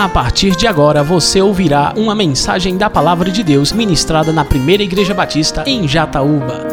[0.00, 4.82] A partir de agora você ouvirá uma mensagem da Palavra de Deus ministrada na Primeira
[4.82, 6.66] Igreja Batista em Jataúba.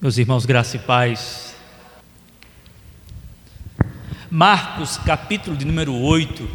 [0.00, 1.56] Meus irmãos, graça e paz.
[4.30, 6.48] Marcos, capítulo de número 8.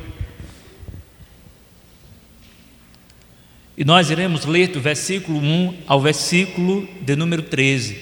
[3.76, 8.02] E nós iremos ler do versículo 1 ao versículo de número 13.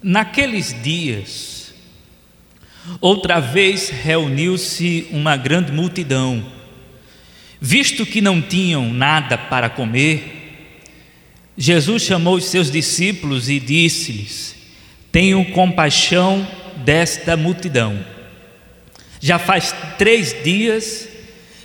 [0.00, 1.55] Naqueles dias,
[3.00, 6.44] Outra vez reuniu-se uma grande multidão.
[7.60, 10.32] Visto que não tinham nada para comer,
[11.56, 14.54] Jesus chamou os seus discípulos e disse-lhes:
[15.10, 16.46] Tenho compaixão
[16.84, 17.98] desta multidão.
[19.20, 21.08] Já faz três dias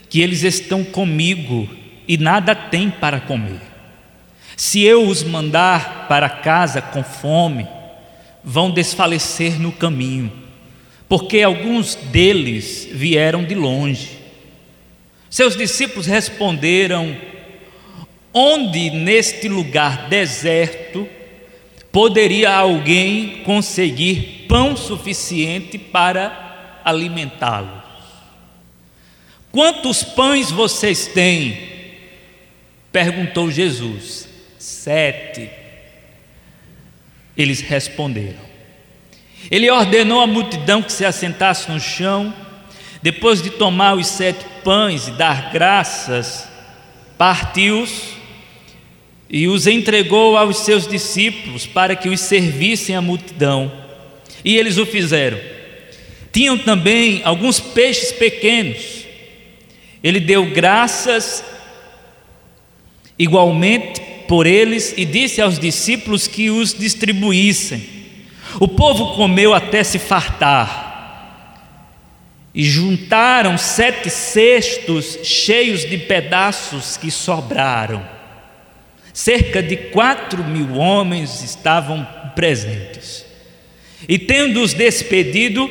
[0.09, 1.69] que eles estão comigo
[2.07, 3.59] e nada têm para comer.
[4.57, 7.67] Se eu os mandar para casa com fome,
[8.43, 10.31] vão desfalecer no caminho
[11.11, 14.11] porque alguns deles vieram de longe.
[15.29, 17.17] Seus discípulos responderam:
[18.33, 21.05] Onde neste lugar deserto
[21.91, 27.83] poderia alguém conseguir pão suficiente para alimentá-los?
[29.51, 31.57] Quantos pães vocês têm?
[32.89, 34.29] perguntou Jesus.
[34.57, 35.49] Sete.
[37.35, 38.50] Eles responderam.
[39.49, 42.33] Ele ordenou à multidão que se assentasse no chão,
[43.01, 46.47] depois de tomar os sete pães e dar graças,
[47.17, 48.11] partiu-os
[49.29, 53.71] e os entregou aos seus discípulos para que os servissem à multidão.
[54.43, 55.39] E eles o fizeram.
[56.31, 59.05] Tinham também alguns peixes pequenos.
[60.03, 61.43] Ele deu graças
[63.17, 68.00] igualmente por eles e disse aos discípulos que os distribuíssem.
[68.59, 70.89] O povo comeu até se fartar.
[72.53, 78.05] E juntaram sete cestos cheios de pedaços que sobraram.
[79.13, 82.05] Cerca de quatro mil homens estavam
[82.35, 83.25] presentes.
[84.07, 85.69] E tendo-os despedido,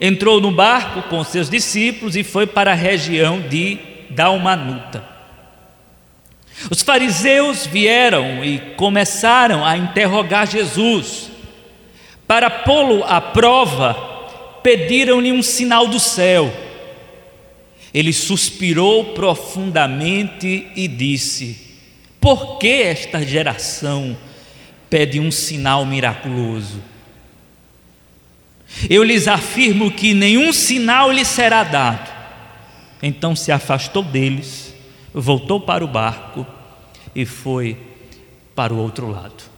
[0.00, 3.78] entrou no barco com seus discípulos e foi para a região de
[4.10, 5.04] Dalmanuta.
[6.70, 11.31] Os fariseus vieram e começaram a interrogar Jesus
[12.26, 13.94] para pô-lo à prova,
[14.62, 16.52] pediram-lhe um sinal do céu.
[17.92, 21.78] Ele suspirou profundamente e disse:
[22.20, 24.16] Por que esta geração
[24.88, 26.82] pede um sinal miraculoso?
[28.88, 32.10] Eu lhes afirmo que nenhum sinal lhe será dado.
[33.02, 34.74] Então se afastou deles,
[35.12, 36.46] voltou para o barco
[37.14, 37.76] e foi
[38.54, 39.51] para o outro lado.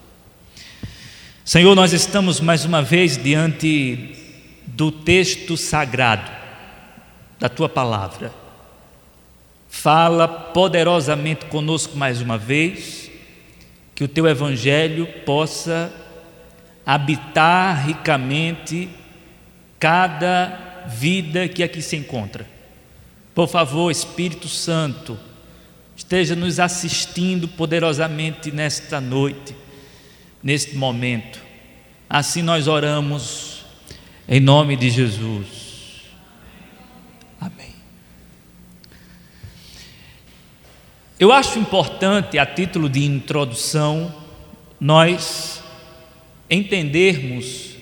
[1.45, 4.17] Senhor, nós estamos mais uma vez diante
[4.67, 6.31] do texto sagrado
[7.39, 8.33] da tua palavra.
[9.69, 13.11] Fala poderosamente conosco mais uma vez,
[13.95, 15.93] que o teu evangelho possa
[16.87, 18.89] habitar ricamente
[19.79, 22.47] cada vida que aqui se encontra.
[23.35, 25.19] Por favor, Espírito Santo,
[25.95, 29.64] esteja nos assistindo poderosamente nesta noite
[30.45, 31.41] neste momento.
[32.09, 33.65] Assim nós oramos
[34.29, 36.05] em nome de Jesus.
[37.41, 37.75] Amém.
[41.19, 44.15] Eu acho importante, a título de introdução,
[44.79, 45.63] nós
[46.51, 47.77] entendermos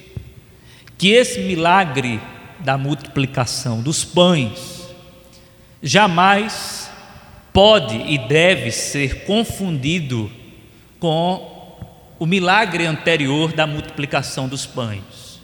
[0.96, 2.20] que esse milagre
[2.60, 4.86] da multiplicação dos pães
[5.82, 6.88] jamais
[7.52, 10.30] pode e deve ser confundido
[11.00, 11.51] com
[12.22, 15.40] o milagre anterior da multiplicação dos pães.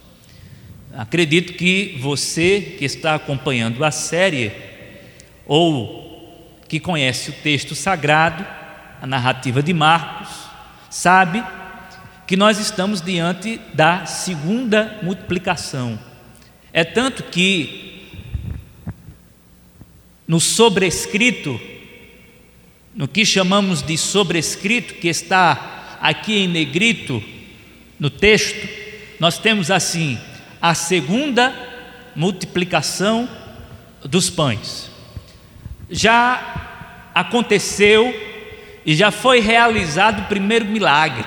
[0.93, 4.53] Acredito que você que está acompanhando a série
[5.45, 8.47] ou que conhece o texto sagrado,
[9.01, 10.29] a narrativa de Marcos,
[10.89, 11.43] sabe
[12.25, 15.99] que nós estamos diante da segunda multiplicação.
[16.71, 18.07] É tanto que
[20.25, 21.59] no sobrescrito,
[22.95, 27.23] no que chamamos de sobrescrito, que está aqui em negrito
[27.99, 28.67] no texto,
[29.19, 30.17] nós temos assim:
[30.61, 31.53] a segunda
[32.15, 33.29] multiplicação
[34.03, 34.89] dos pães.
[35.89, 38.13] Já aconteceu
[38.85, 41.25] e já foi realizado o primeiro milagre.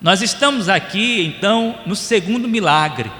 [0.00, 3.10] Nós estamos aqui então no segundo milagre.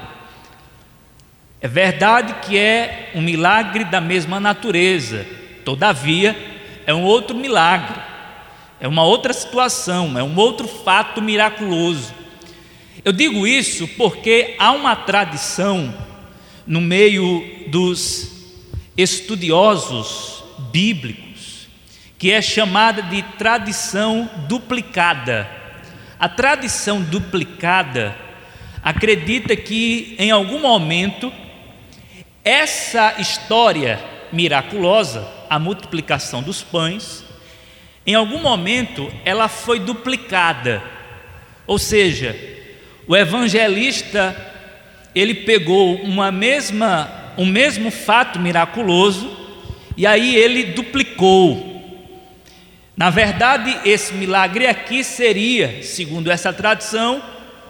[1.59, 5.25] É verdade que é um milagre da mesma natureza,
[5.65, 6.37] todavia,
[6.85, 7.99] é um outro milagre
[8.79, 12.13] é uma outra situação, é um outro fato miraculoso.
[13.03, 15.93] Eu digo isso porque há uma tradição
[16.65, 18.31] no meio dos
[18.95, 21.67] estudiosos bíblicos,
[22.17, 25.49] que é chamada de tradição duplicada.
[26.19, 28.15] A tradição duplicada
[28.83, 31.31] acredita que em algum momento
[32.43, 33.99] essa história
[34.31, 37.26] miraculosa, a multiplicação dos pães,
[38.07, 40.81] em algum momento ela foi duplicada.
[41.67, 42.33] Ou seja,
[43.05, 44.35] o evangelista
[45.13, 49.29] ele pegou uma mesma um mesmo fato miraculoso
[49.95, 51.75] e aí ele duplicou.
[52.95, 57.21] Na verdade, esse milagre aqui seria, segundo essa tradição,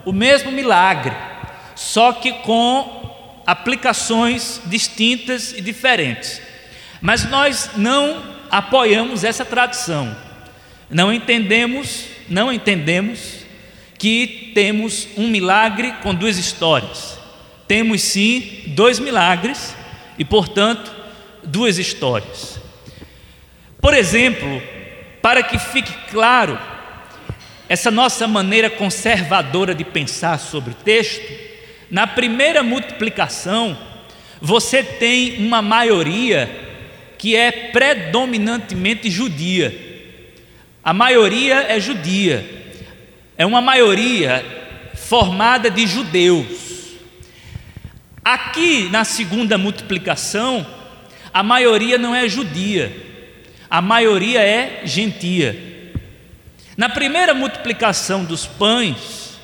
[0.06, 1.14] o mesmo milagre,
[1.76, 6.42] só que com aplicações distintas e diferentes.
[7.02, 10.27] Mas nós não apoiamos essa tradição.
[10.90, 13.46] Não entendemos, não entendemos
[13.98, 17.18] que temos um milagre com duas histórias.
[17.68, 19.76] Temos sim dois milagres
[20.18, 20.92] e, portanto,
[21.44, 22.60] duas histórias.
[23.82, 24.62] Por exemplo,
[25.22, 26.58] para que fique claro
[27.70, 31.22] essa nossa maneira conservadora de pensar sobre o texto,
[31.92, 33.78] na primeira multiplicação,
[34.42, 36.50] você tem uma maioria
[37.18, 39.87] que é predominantemente judia.
[40.88, 42.50] A maioria é judia,
[43.38, 44.42] é uma maioria
[44.96, 46.94] formada de judeus.
[48.24, 50.66] Aqui na segunda multiplicação,
[51.34, 52.90] a maioria não é judia,
[53.70, 55.94] a maioria é gentia.
[56.78, 59.38] Na primeira multiplicação dos pães,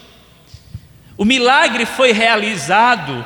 [1.17, 3.25] o milagre foi realizado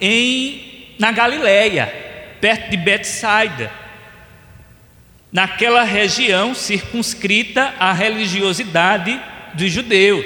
[0.00, 1.86] em na Galileia,
[2.40, 3.83] perto de Betsaida,
[5.34, 9.20] naquela região circunscrita à religiosidade
[9.54, 10.24] dos judeus.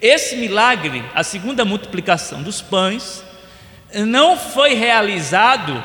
[0.00, 3.22] Esse milagre, a segunda multiplicação dos pães,
[3.92, 5.84] não foi realizado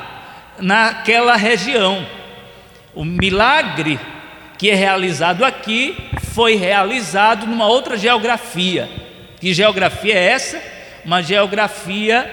[0.58, 2.06] naquela região.
[2.94, 4.00] O milagre
[4.56, 5.94] que é realizado aqui
[6.32, 8.88] foi realizado numa outra geografia.
[9.38, 10.62] Que geografia é essa?
[11.04, 12.30] Uma geografia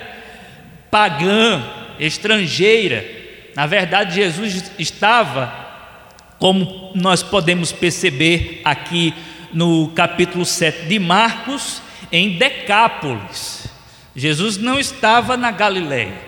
[0.89, 1.61] pagã,
[1.99, 3.05] estrangeira.
[3.53, 5.70] Na verdade, Jesus estava,
[6.41, 9.13] como nós podemos perceber aqui
[9.53, 13.67] no capítulo 7 de Marcos, em Decápolis.
[14.15, 16.19] Jesus não estava na Galileia.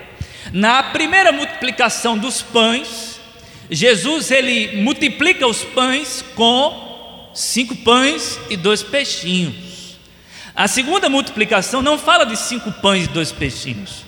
[0.51, 3.19] Na primeira multiplicação dos pães,
[3.71, 9.97] Jesus ele multiplica os pães com cinco pães e dois peixinhos.
[10.55, 14.05] A segunda multiplicação não fala de cinco pães e dois peixinhos.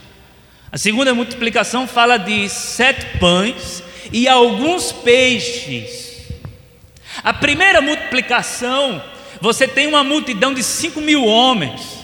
[0.71, 3.81] A segunda multiplicação fala de sete pães
[4.11, 6.23] e alguns peixes.
[7.23, 9.01] A primeira multiplicação,
[9.41, 11.99] você tem uma multidão de cinco mil homens.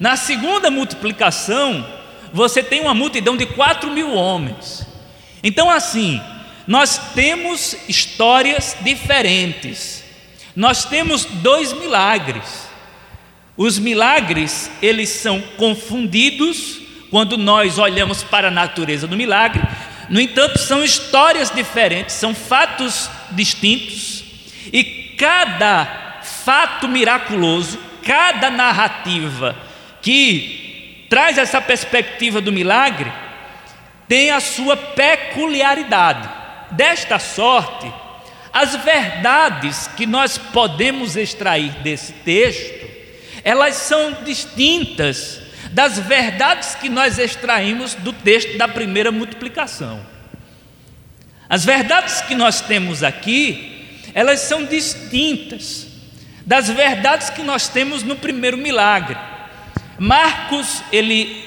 [0.00, 1.86] Na segunda multiplicação,
[2.32, 4.86] você tem uma multidão de quatro mil homens.
[5.42, 6.20] Então, assim,
[6.66, 10.04] nós temos histórias diferentes.
[10.54, 12.68] Nós temos dois milagres.
[13.56, 16.80] Os milagres, eles são confundidos
[17.10, 19.62] quando nós olhamos para a natureza do milagre.
[20.08, 24.24] No entanto, são histórias diferentes, são fatos distintos.
[24.72, 29.54] E cada fato miraculoso, cada narrativa
[30.00, 33.12] que traz essa perspectiva do milagre,
[34.06, 36.28] tem a sua peculiaridade.
[36.70, 37.90] Desta sorte,
[38.52, 42.86] as verdades que nós podemos extrair desse texto,
[43.44, 45.40] elas são distintas
[45.78, 50.04] das verdades que nós extraímos do texto da primeira multiplicação.
[51.48, 55.86] As verdades que nós temos aqui, elas são distintas
[56.44, 59.16] das verdades que nós temos no primeiro milagre.
[60.00, 61.44] Marcos, ele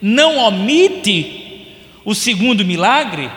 [0.00, 3.30] não omite o segundo milagre,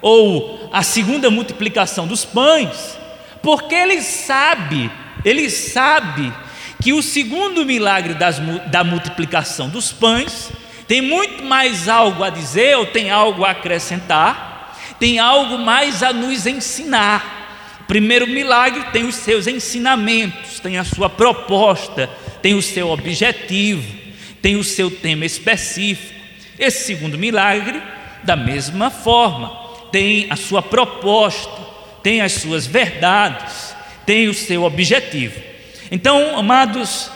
[0.00, 2.98] ou a segunda multiplicação dos pães,
[3.42, 4.90] porque ele sabe,
[5.26, 6.32] ele sabe
[6.84, 10.50] que o segundo milagre das, da multiplicação dos pães
[10.86, 16.12] tem muito mais algo a dizer, ou tem algo a acrescentar, tem algo mais a
[16.12, 17.78] nos ensinar.
[17.80, 22.06] O primeiro milagre tem os seus ensinamentos, tem a sua proposta,
[22.42, 23.90] tem o seu objetivo,
[24.42, 26.12] tem o seu tema específico.
[26.58, 27.80] Esse segundo milagre,
[28.24, 29.48] da mesma forma,
[29.90, 31.62] tem a sua proposta,
[32.02, 33.74] tem as suas verdades,
[34.04, 35.53] tem o seu objetivo.
[35.94, 37.08] Então, amados,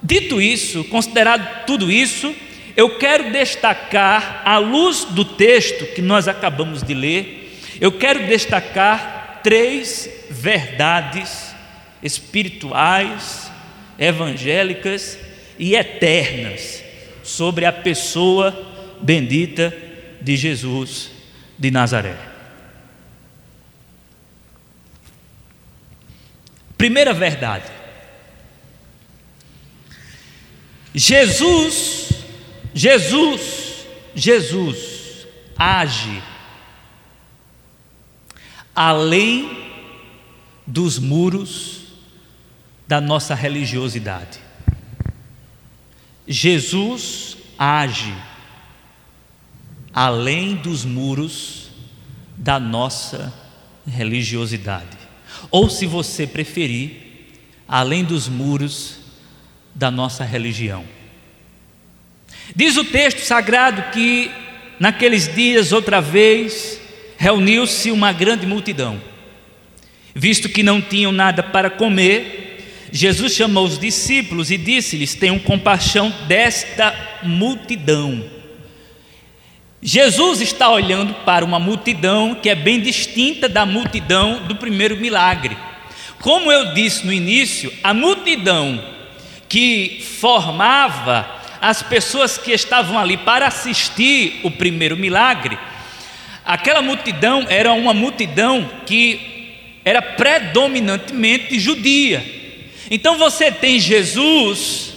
[0.00, 2.32] dito isso, considerado tudo isso,
[2.76, 9.40] eu quero destacar, à luz do texto que nós acabamos de ler, eu quero destacar
[9.42, 11.56] três verdades
[12.04, 13.50] espirituais
[13.98, 15.18] evangélicas
[15.58, 16.84] e eternas
[17.24, 18.56] sobre a pessoa
[19.00, 19.76] bendita
[20.20, 21.10] de Jesus
[21.58, 22.14] de Nazaré.
[26.78, 27.82] Primeira verdade.
[30.94, 32.24] Jesus,
[32.72, 35.26] Jesus, Jesus
[35.58, 36.22] age
[38.74, 39.64] além
[40.66, 41.82] dos muros
[42.86, 44.38] da nossa religiosidade.
[46.26, 48.14] Jesus age
[49.92, 51.70] além dos muros
[52.36, 53.32] da nossa
[53.86, 54.96] religiosidade.
[55.50, 57.32] Ou, se você preferir,
[57.68, 59.03] além dos muros
[59.74, 60.84] da nossa religião.
[62.54, 64.30] Diz o texto sagrado que
[64.78, 66.80] naqueles dias, outra vez,
[67.16, 69.00] reuniu-se uma grande multidão.
[70.14, 76.12] Visto que não tinham nada para comer, Jesus chamou os discípulos e disse-lhes: Tenham compaixão
[76.28, 78.24] desta multidão.
[79.82, 85.56] Jesus está olhando para uma multidão que é bem distinta da multidão do primeiro milagre.
[86.20, 88.93] Como eu disse no início, a multidão
[89.54, 91.24] que formava
[91.60, 95.56] as pessoas que estavam ali para assistir o primeiro milagre,
[96.44, 102.20] aquela multidão era uma multidão que era predominantemente judia.
[102.90, 104.94] Então você tem Jesus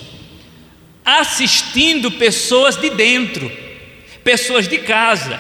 [1.06, 3.52] assistindo pessoas de dentro,
[4.24, 5.40] pessoas de casa.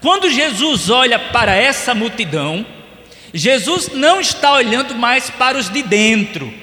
[0.00, 2.64] Quando Jesus olha para essa multidão,
[3.34, 6.61] Jesus não está olhando mais para os de dentro,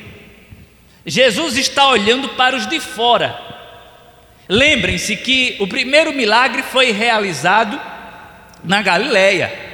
[1.06, 3.40] Jesus está olhando para os de fora.
[4.48, 7.80] Lembrem-se que o primeiro milagre foi realizado
[8.64, 9.70] na Galileia.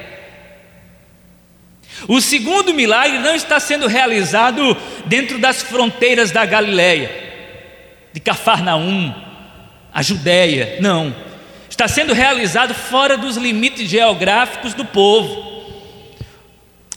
[2.06, 7.10] O segundo milagre não está sendo realizado dentro das fronteiras da Galileia,
[8.12, 9.14] de Cafarnaum,
[9.92, 11.14] a Judéia, não.
[11.70, 15.46] Está sendo realizado fora dos limites geográficos do povo.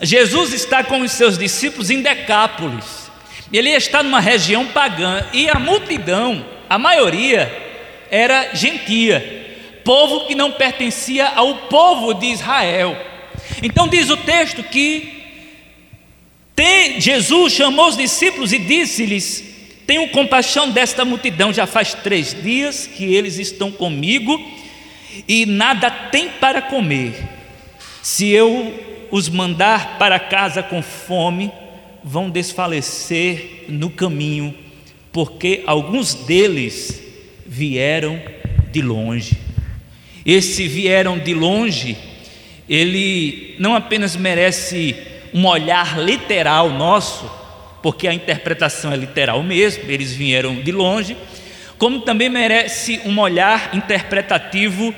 [0.02, 3.09] Jesus está com os seus discípulos em Decápolis.
[3.52, 7.52] Ele está numa região pagã e a multidão, a maioria,
[8.12, 12.96] era gentia, povo que não pertencia ao povo de Israel.
[13.64, 15.20] Então diz o texto que
[16.56, 19.44] tem, Jesus chamou os discípulos e disse-lhes:
[19.88, 24.40] Tenho compaixão desta multidão, já faz três dias que eles estão comigo
[25.28, 27.16] e nada têm para comer.
[28.02, 31.52] Se eu os mandar para casa com fome,
[32.04, 34.54] vão desfalecer no caminho,
[35.12, 37.02] porque alguns deles
[37.46, 38.22] vieram
[38.72, 39.38] de longe.
[40.26, 41.98] Esse vieram de longe
[42.70, 44.96] ele não apenas merece
[45.34, 47.30] um olhar literal nosso,
[47.82, 51.18] porque a interpretação é literal mesmo, eles vieram de longe,
[51.80, 54.94] como também merece um olhar interpretativo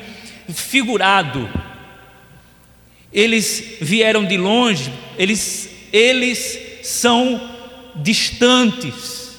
[0.50, 1.50] figurado.
[3.14, 7.42] Eles vieram de longe, eles, eles são
[7.96, 9.38] distantes,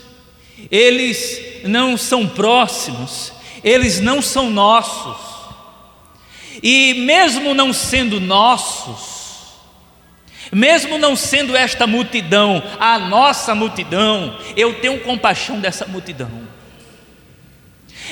[0.70, 3.32] eles não são próximos,
[3.62, 5.32] eles não são nossos.
[6.62, 9.12] E mesmo não sendo nossos,
[10.52, 16.30] mesmo não sendo esta multidão a nossa multidão, eu tenho compaixão dessa multidão.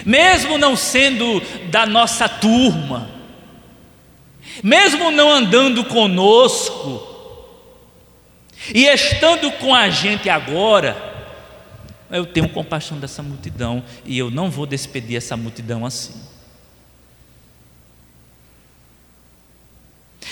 [0.04, 3.10] Mesmo não sendo da nossa turma,
[4.62, 7.09] mesmo não andando conosco,
[8.74, 11.10] e estando com a gente agora,
[12.10, 16.30] eu tenho compaixão dessa multidão e eu não vou despedir essa multidão assim.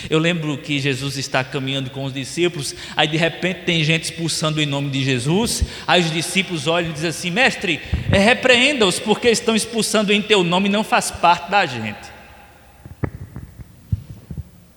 [0.08, 4.60] Eu lembro que Jesus está caminhando com os discípulos, aí de repente tem gente expulsando
[4.60, 7.80] em nome de Jesus, aí os discípulos olham e dizem assim: Mestre,
[8.12, 12.12] é, repreenda-os, porque estão expulsando em teu nome e não faz parte da gente.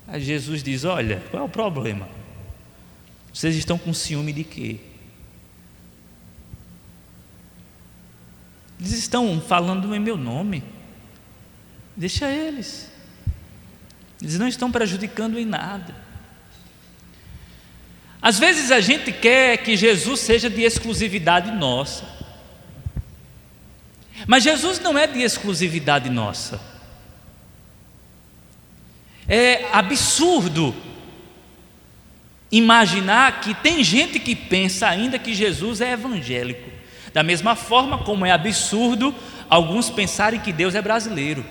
[0.08, 2.21] Aí Jesus diz: Olha, qual é o problema?
[3.34, 4.80] Vocês estão com ciúme de quê?
[8.80, 10.64] Eles estão falando em meu nome.
[11.96, 12.92] Deixa eles.
[14.22, 15.96] Eles não estão prejudicando em nada.
[18.22, 22.06] Às vezes a gente quer que Jesus seja de exclusividade nossa.
[24.28, 26.60] Mas Jesus não é de exclusividade nossa.
[29.28, 30.76] É absurdo
[32.52, 36.70] imaginar que tem gente que pensa ainda que Jesus é evangélico.
[37.14, 39.14] Da mesma forma como é absurdo
[39.50, 41.46] alguns pensarem que Deus é brasileiro.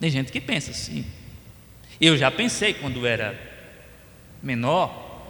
[0.00, 1.04] Tem gente que pensa assim.
[2.00, 3.38] Eu já pensei quando era
[4.42, 5.28] menor,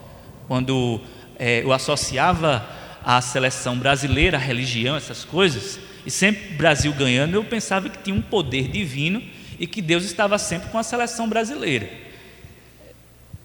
[0.49, 1.01] quando
[1.39, 2.67] é, eu associava
[3.05, 8.17] à seleção brasileira, a religião, essas coisas, e sempre Brasil ganhando, eu pensava que tinha
[8.17, 9.23] um poder divino
[9.59, 11.91] e que Deus estava sempre com a seleção brasileira.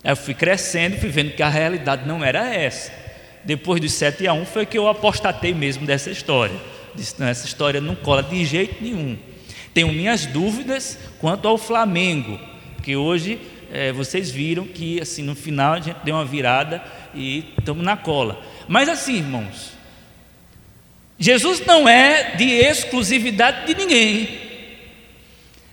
[0.03, 2.91] Eu fui crescendo, fui vendo que a realidade não era essa.
[3.43, 6.55] Depois dos 7 a 1 foi que eu apostatei mesmo dessa história.
[6.93, 9.17] Disse, não, essa história não cola de jeito nenhum.
[9.73, 12.39] Tenho minhas dúvidas quanto ao Flamengo,
[12.83, 13.39] que hoje
[13.71, 17.95] é, vocês viram que assim no final a gente deu uma virada e estamos na
[17.95, 18.41] cola.
[18.67, 19.73] Mas assim, irmãos,
[21.19, 24.47] Jesus não é de exclusividade de ninguém.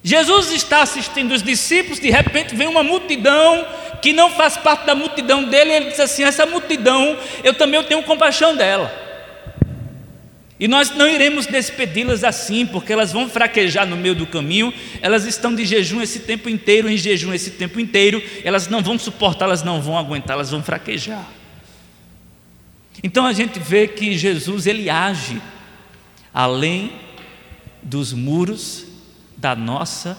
[0.02, 3.66] Jesus está assistindo os discípulos, de repente vem uma multidão
[4.04, 8.02] que não faz parte da multidão dele, ele diz assim: essa multidão, eu também tenho
[8.02, 8.92] compaixão dela.
[10.60, 15.24] E nós não iremos despedi-las assim, porque elas vão fraquejar no meio do caminho, elas
[15.24, 19.46] estão de jejum esse tempo inteiro, em jejum esse tempo inteiro, elas não vão suportar,
[19.46, 21.26] elas não vão aguentar, elas vão fraquejar.
[23.02, 25.40] Então a gente vê que Jesus ele age
[26.32, 26.92] além
[27.82, 28.84] dos muros
[29.34, 30.18] da nossa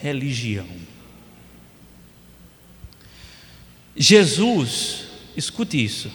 [0.00, 0.89] religião.
[4.02, 5.04] Jesus,
[5.36, 6.10] escute isso.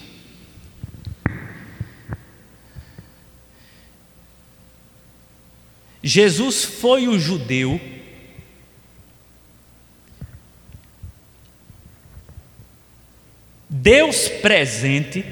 [6.01, 7.79] Jesus foi o judeu
[13.69, 15.23] Deus presente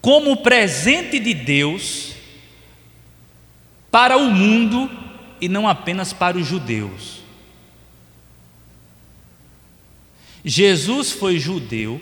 [0.00, 2.14] como presente de Deus
[3.90, 4.90] para o mundo
[5.42, 7.21] e não apenas para os judeus.
[10.44, 12.00] Jesus foi judeu,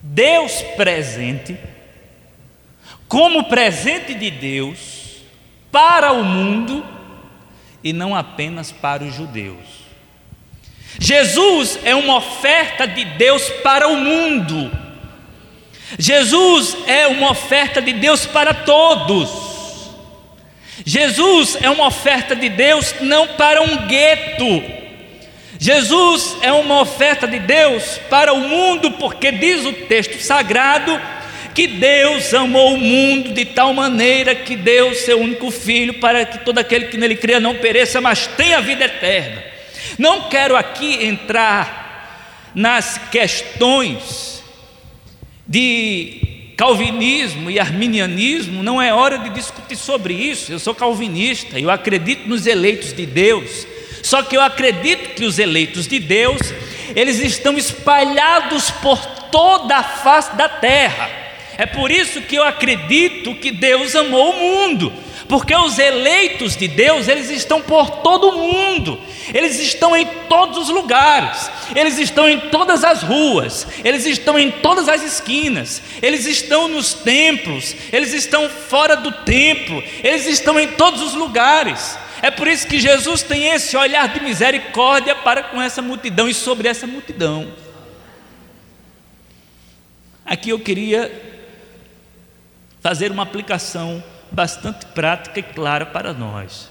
[0.00, 1.56] Deus presente,
[3.06, 5.22] como presente de Deus
[5.70, 6.84] para o mundo
[7.82, 9.78] e não apenas para os judeus.
[10.98, 14.70] Jesus é uma oferta de Deus para o mundo.
[15.98, 19.30] Jesus é uma oferta de Deus para todos.
[20.84, 24.77] Jesus é uma oferta de Deus não para um gueto.
[25.58, 30.98] Jesus é uma oferta de Deus para o mundo, porque diz o texto sagrado
[31.52, 36.38] que Deus amou o mundo de tal maneira que deu seu único filho para que
[36.38, 39.42] todo aquele que nele cria não pereça, mas tenha vida eterna.
[39.98, 44.44] Não quero aqui entrar nas questões
[45.44, 50.52] de calvinismo e arminianismo, não é hora de discutir sobre isso.
[50.52, 53.66] Eu sou calvinista, eu acredito nos eleitos de Deus.
[54.08, 56.40] Só que eu acredito que os eleitos de Deus,
[56.96, 58.98] eles estão espalhados por
[59.30, 61.10] toda a face da terra.
[61.58, 64.90] É por isso que eu acredito que Deus amou o mundo,
[65.28, 68.98] porque os eleitos de Deus, eles estão por todo o mundo,
[69.34, 74.50] eles estão em todos os lugares, eles estão em todas as ruas, eles estão em
[74.50, 80.68] todas as esquinas, eles estão nos templos, eles estão fora do templo, eles estão em
[80.68, 81.98] todos os lugares.
[82.22, 86.32] É por isso que Jesus tem esse olhar de misericórdia para com essa multidão e
[86.32, 87.52] sobre essa multidão.
[90.24, 91.12] Aqui eu queria
[92.80, 96.70] fazer uma aplicação bastante prática e clara para nós.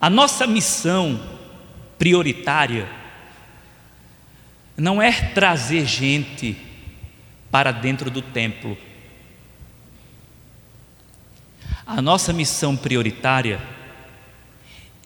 [0.00, 1.20] A nossa missão
[1.98, 2.88] prioritária
[4.76, 6.56] não é trazer gente
[7.50, 8.76] para dentro do templo.
[11.86, 13.60] A nossa missão prioritária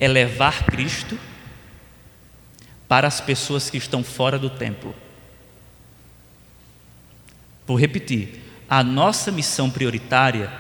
[0.01, 1.19] é levar Cristo
[2.89, 4.95] para as pessoas que estão fora do templo.
[7.67, 10.51] Vou repetir: a nossa missão prioritária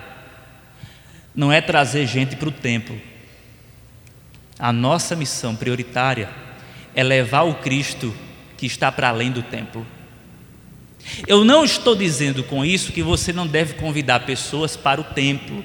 [1.35, 2.99] não é trazer gente para o templo.
[4.59, 6.31] A nossa missão prioritária
[6.94, 8.14] é levar o Cristo
[8.57, 9.87] que está para além do templo.
[11.27, 15.64] Eu não estou dizendo com isso que você não deve convidar pessoas para o templo,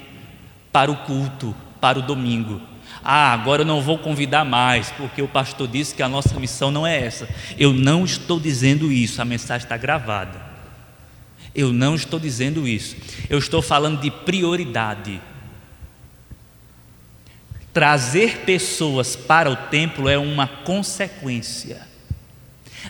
[0.72, 2.62] para o culto, para o domingo.
[3.04, 6.70] Ah, agora eu não vou convidar mais, porque o pastor disse que a nossa missão
[6.72, 7.28] não é essa.
[7.58, 10.40] Eu não estou dizendo isso, a mensagem está gravada.
[11.56, 12.96] Eu não estou dizendo isso.
[13.30, 15.22] Eu estou falando de prioridade.
[17.72, 21.88] Trazer pessoas para o templo é uma consequência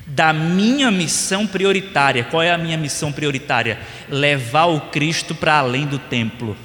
[0.08, 2.24] da minha missão prioritária.
[2.24, 3.80] Qual é a minha missão prioritária?
[4.10, 6.56] Levar o Cristo para além do templo.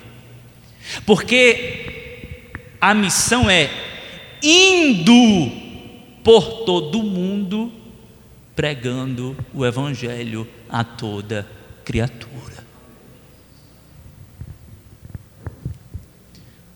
[1.04, 3.70] Porque a missão é
[4.42, 5.50] indo
[6.22, 7.72] por todo o mundo
[8.54, 11.57] pregando o evangelho a toda
[11.88, 12.66] criatura.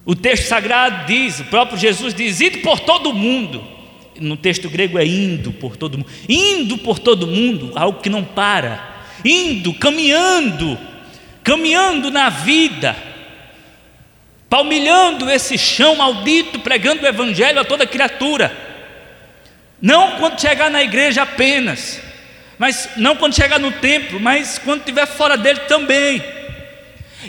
[0.03, 3.63] O texto sagrado diz, o próprio Jesus diz: ide por todo mundo.
[4.19, 8.23] no texto grego é indo por todo mundo, indo por todo mundo, algo que não
[8.23, 10.77] para, indo, caminhando,
[11.43, 12.95] caminhando na vida,
[14.49, 18.51] palmilhando esse chão maldito, pregando o evangelho a toda criatura.
[19.79, 22.01] Não quando chegar na igreja apenas,
[22.57, 26.23] mas não quando chegar no templo, mas quando estiver fora dele também.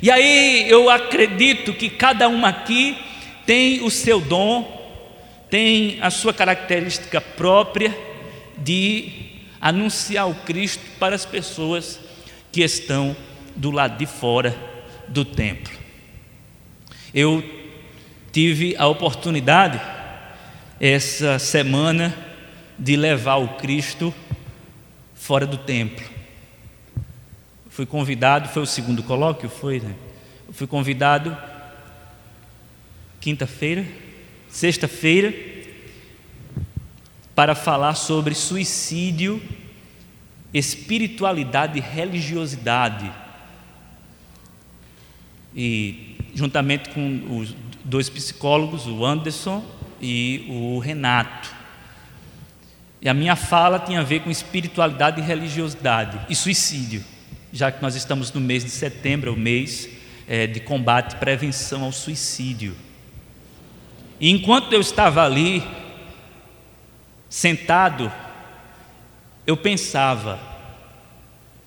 [0.03, 2.97] E aí eu acredito que cada um aqui
[3.47, 4.83] tem o seu dom,
[5.51, 7.97] tem a sua característica própria
[8.59, 9.11] de
[9.61, 12.01] anunciar o Cristo para as pessoas
[12.53, 13.17] que estão
[13.57, 14.55] do lado de fora
[15.09, 15.73] do templo.
[17.13, 17.43] Eu
[18.33, 19.81] tive a oportunidade
[20.81, 22.15] essa semana
[22.79, 24.13] de levar o Cristo
[25.25, 26.05] fora do templo.
[27.71, 29.95] Fui convidado, foi o segundo colóquio, foi, né?
[30.53, 31.35] fui convidado
[33.23, 33.87] quinta-feira,
[34.51, 35.33] sexta-feira,
[37.35, 39.41] para falar sobre suicídio,
[40.53, 43.11] espiritualidade e religiosidade.
[45.57, 49.65] E juntamente com os dois psicólogos, o Anderson
[50.03, 51.64] e o Renato.
[53.05, 57.05] E a minha fala tinha a ver com espiritualidade e religiosidade e suicídio
[57.55, 59.89] já que nós estamos no mês de setembro, o mês
[60.27, 62.75] é, de combate e prevenção ao suicídio.
[64.19, 65.63] E enquanto eu estava ali,
[67.29, 68.13] sentado,
[69.47, 70.41] eu pensava,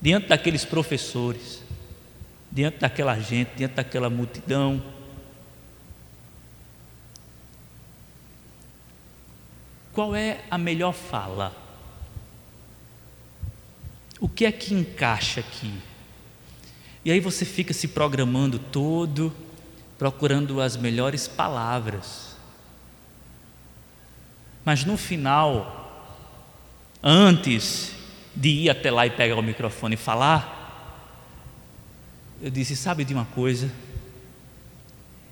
[0.01, 1.63] diante daqueles professores,
[2.51, 4.83] diante daquela gente, diante daquela multidão,
[9.97, 11.57] qual é a melhor fala?
[14.19, 15.73] O que é que encaixa aqui?
[17.03, 19.33] E aí você fica se programando todo,
[19.97, 22.37] procurando as melhores palavras.
[24.63, 26.15] Mas no final,
[27.01, 27.95] antes
[28.35, 31.09] de ir até lá e pegar o microfone e falar,
[32.39, 33.73] eu disse: Sabe de uma coisa?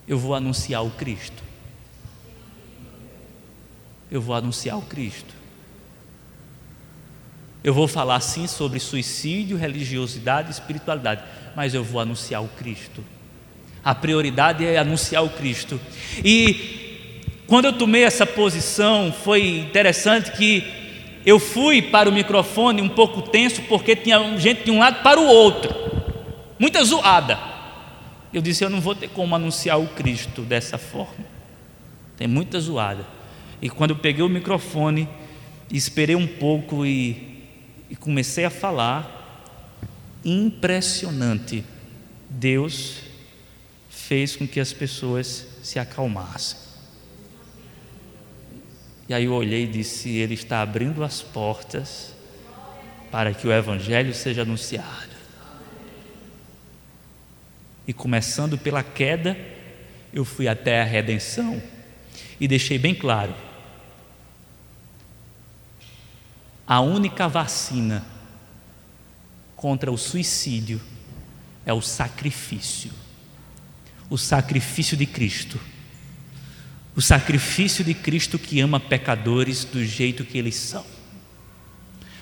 [0.08, 1.45] Eu vou anunciar o Cristo.
[4.16, 5.34] Eu vou anunciar o Cristo.
[7.62, 11.22] Eu vou falar sim sobre suicídio, religiosidade e espiritualidade,
[11.54, 13.04] mas eu vou anunciar o Cristo.
[13.84, 15.82] A prioridade é anunciar o Cristo.
[16.24, 20.64] E quando eu tomei essa posição, foi interessante que
[21.26, 25.20] eu fui para o microfone um pouco tenso, porque tinha gente de um lado para
[25.20, 25.76] o outro,
[26.58, 27.38] muita zoada.
[28.32, 31.26] Eu disse: Eu não vou ter como anunciar o Cristo dessa forma.
[32.16, 33.15] Tem muita zoada.
[33.66, 35.10] E quando eu peguei o microfone,
[35.72, 37.34] esperei um pouco e
[37.90, 39.42] e comecei a falar.
[40.24, 41.66] Impressionante.
[42.30, 43.00] Deus
[43.90, 46.60] fez com que as pessoas se acalmassem.
[49.10, 52.14] E aí eu olhei e disse: Ele está abrindo as portas
[53.10, 55.16] para que o Evangelho seja anunciado.
[57.88, 59.36] E começando pela queda,
[60.14, 61.60] eu fui até a redenção
[62.40, 63.34] e deixei bem claro
[66.68, 68.04] A única vacina
[69.56, 70.82] contra o suicídio
[71.66, 72.92] é o sacrifício.
[74.10, 75.60] O sacrifício de Cristo.
[76.96, 80.86] O sacrifício de Cristo que ama pecadores do jeito que eles são.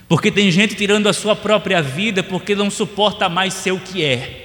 [0.09, 4.03] Porque tem gente tirando a sua própria vida porque não suporta mais ser o que
[4.03, 4.41] é.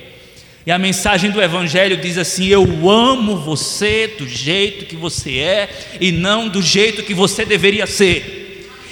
[0.65, 5.97] E a mensagem do Evangelho diz assim: Eu amo você do jeito que você é
[6.01, 8.48] e não do jeito que você deveria ser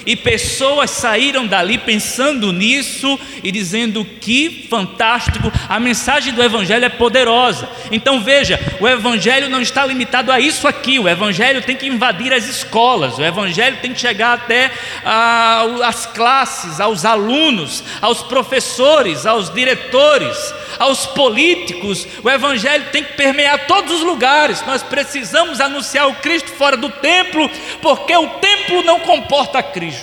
[0.07, 6.89] e pessoas saíram dali pensando nisso e dizendo que fantástico, a mensagem do Evangelho é
[6.89, 7.67] poderosa.
[7.91, 12.31] Então veja, o Evangelho não está limitado a isso aqui, o Evangelho tem que invadir
[12.31, 14.71] as escolas, o Evangelho tem que chegar até
[15.03, 22.07] ah, as classes, aos alunos, aos professores, aos diretores, aos políticos.
[22.23, 24.65] O Evangelho tem que permear todos os lugares.
[24.65, 27.49] Nós precisamos anunciar o Cristo fora do templo,
[27.81, 29.96] porque o templo não comporta Cristo.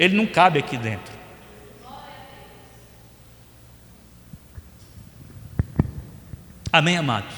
[0.00, 1.12] Ele não cabe aqui dentro.
[6.72, 7.34] Amém, amados?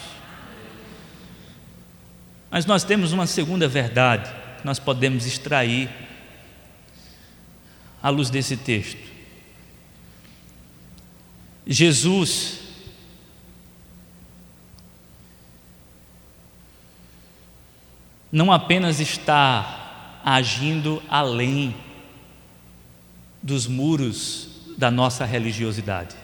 [2.48, 5.90] Mas nós temos uma segunda verdade que nós podemos extrair
[8.01, 9.11] à luz desse texto.
[11.66, 12.61] Jesus
[18.31, 21.75] não apenas está agindo além
[23.42, 26.16] dos muros da nossa religiosidade.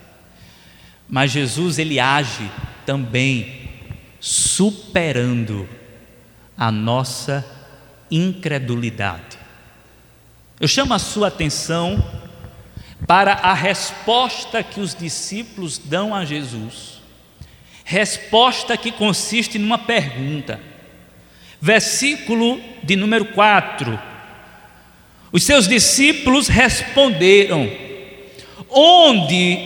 [1.09, 2.50] Mas Jesus ele age
[2.85, 3.68] também
[4.20, 5.68] superando
[6.57, 7.44] a nossa
[8.11, 9.38] incredulidade.
[10.61, 12.04] Eu chamo a sua atenção
[13.07, 17.00] para a resposta que os discípulos dão a Jesus.
[17.85, 20.61] Resposta que consiste numa pergunta.
[21.61, 23.98] Versículo de número 4.
[25.30, 27.70] Os seus discípulos responderam:
[28.68, 29.58] Onde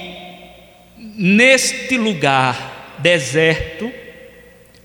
[0.99, 3.93] neste lugar deserto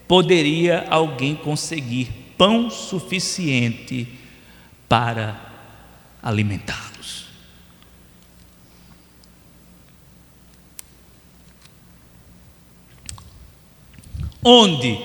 [0.07, 4.07] poderia alguém conseguir pão suficiente
[4.87, 5.39] para
[6.21, 7.25] alimentá-los?
[14.43, 14.97] Onde?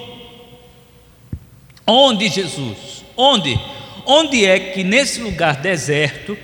[1.85, 3.04] Onde Jesus?
[3.16, 3.58] Onde?
[4.06, 6.36] Onde é que nesse lugar deserto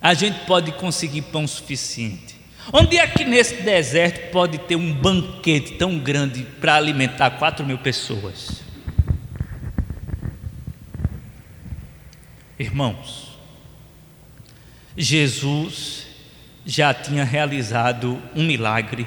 [0.00, 2.36] a gente pode conseguir pão suficiente?
[2.72, 7.78] Onde é que nesse deserto pode ter um banquete tão grande para alimentar quatro mil
[7.78, 8.62] pessoas?
[12.58, 13.38] Irmãos,
[14.96, 16.06] Jesus
[16.64, 19.06] já tinha realizado um milagre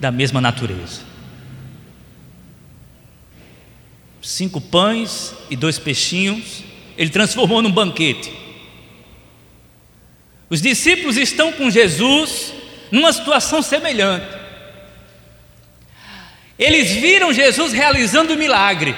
[0.00, 1.07] da mesma natureza.
[4.28, 6.62] Cinco pães e dois peixinhos,
[6.98, 8.30] ele transformou num banquete.
[10.50, 12.52] Os discípulos estão com Jesus
[12.90, 14.26] numa situação semelhante.
[16.58, 18.94] Eles viram Jesus realizando o milagre.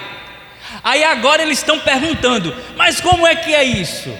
[0.82, 4.12] Aí agora eles estão perguntando: mas como é que é isso?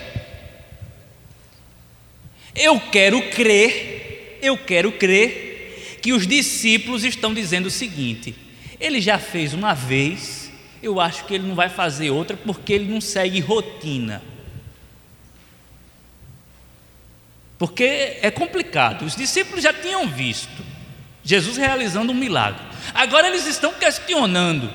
[2.55, 8.33] Eu quero crer, eu quero crer que os discípulos estão dizendo o seguinte:
[8.79, 10.40] ele já fez uma vez,
[10.83, 14.23] eu acho que ele não vai fazer outra porque ele não segue rotina.
[17.59, 19.05] Porque é complicado.
[19.05, 20.65] Os discípulos já tinham visto
[21.23, 22.63] Jesus realizando um milagre.
[22.95, 24.73] Agora eles estão questionando.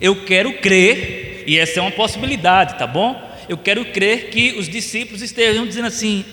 [0.00, 3.30] Eu quero crer, e essa é uma possibilidade, tá bom?
[3.48, 6.24] Eu quero crer que os discípulos estejam dizendo assim: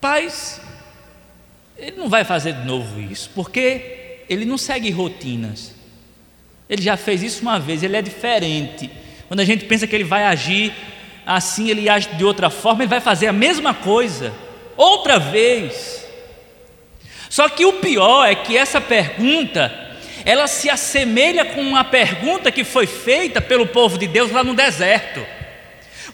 [0.00, 0.60] Pais,
[1.76, 5.74] ele não vai fazer de novo isso, porque ele não segue rotinas.
[6.70, 8.88] Ele já fez isso uma vez, ele é diferente.
[9.28, 10.72] Quando a gente pensa que ele vai agir
[11.26, 14.32] assim ele age de outra forma, ele vai fazer a mesma coisa,
[14.76, 16.06] outra vez.
[17.28, 19.72] Só que o pior é que essa pergunta,
[20.24, 24.54] ela se assemelha com uma pergunta que foi feita pelo povo de Deus lá no
[24.54, 25.24] deserto,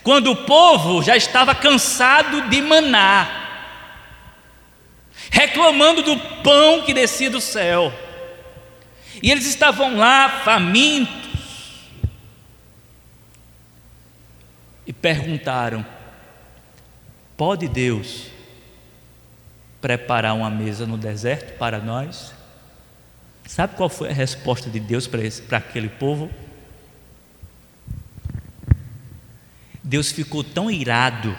[0.03, 3.45] quando o povo já estava cansado de maná,
[5.31, 7.93] reclamando do pão que descia do céu,
[9.23, 11.27] e eles estavam lá famintos,
[14.87, 15.85] e perguntaram:
[17.37, 18.29] Pode Deus
[19.81, 22.33] preparar uma mesa no deserto para nós?
[23.47, 26.31] Sabe qual foi a resposta de Deus para aquele povo?
[29.83, 31.37] Deus ficou tão irado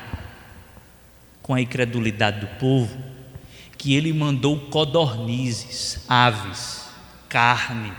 [1.41, 2.97] com a incredulidade do povo
[3.77, 6.86] que ele mandou codornizes, aves,
[7.37, 7.93] carne.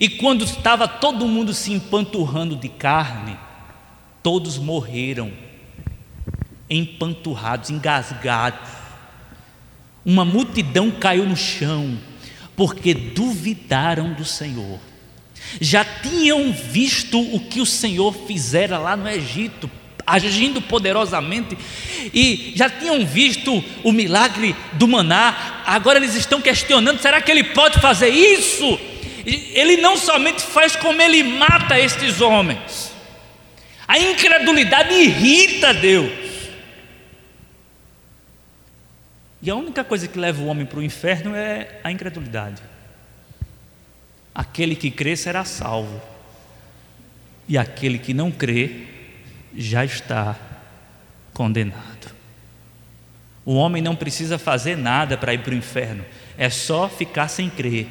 [0.00, 3.38] E quando estava todo mundo se empanturrando de carne,
[4.20, 5.32] todos morreram,
[6.68, 8.68] empanturrados, engasgados.
[10.04, 11.96] Uma multidão caiu no chão,
[12.56, 14.80] porque duvidaram do Senhor.
[15.60, 19.70] Já tinham visto o que o Senhor fizera lá no Egito,
[20.06, 21.56] agindo poderosamente,
[22.12, 27.44] e já tinham visto o milagre do maná, agora eles estão questionando: será que ele
[27.44, 28.78] pode fazer isso?
[29.24, 32.92] Ele não somente faz, como ele mata estes homens.
[33.86, 36.12] A incredulidade irrita Deus.
[39.40, 42.62] E a única coisa que leva o homem para o inferno é a incredulidade.
[44.34, 46.00] Aquele que crê será salvo,
[47.48, 48.91] e aquele que não crê
[49.54, 50.36] já está
[51.32, 52.12] condenado.
[53.44, 56.04] O homem não precisa fazer nada para ir para o inferno,
[56.38, 57.86] é só ficar sem crer.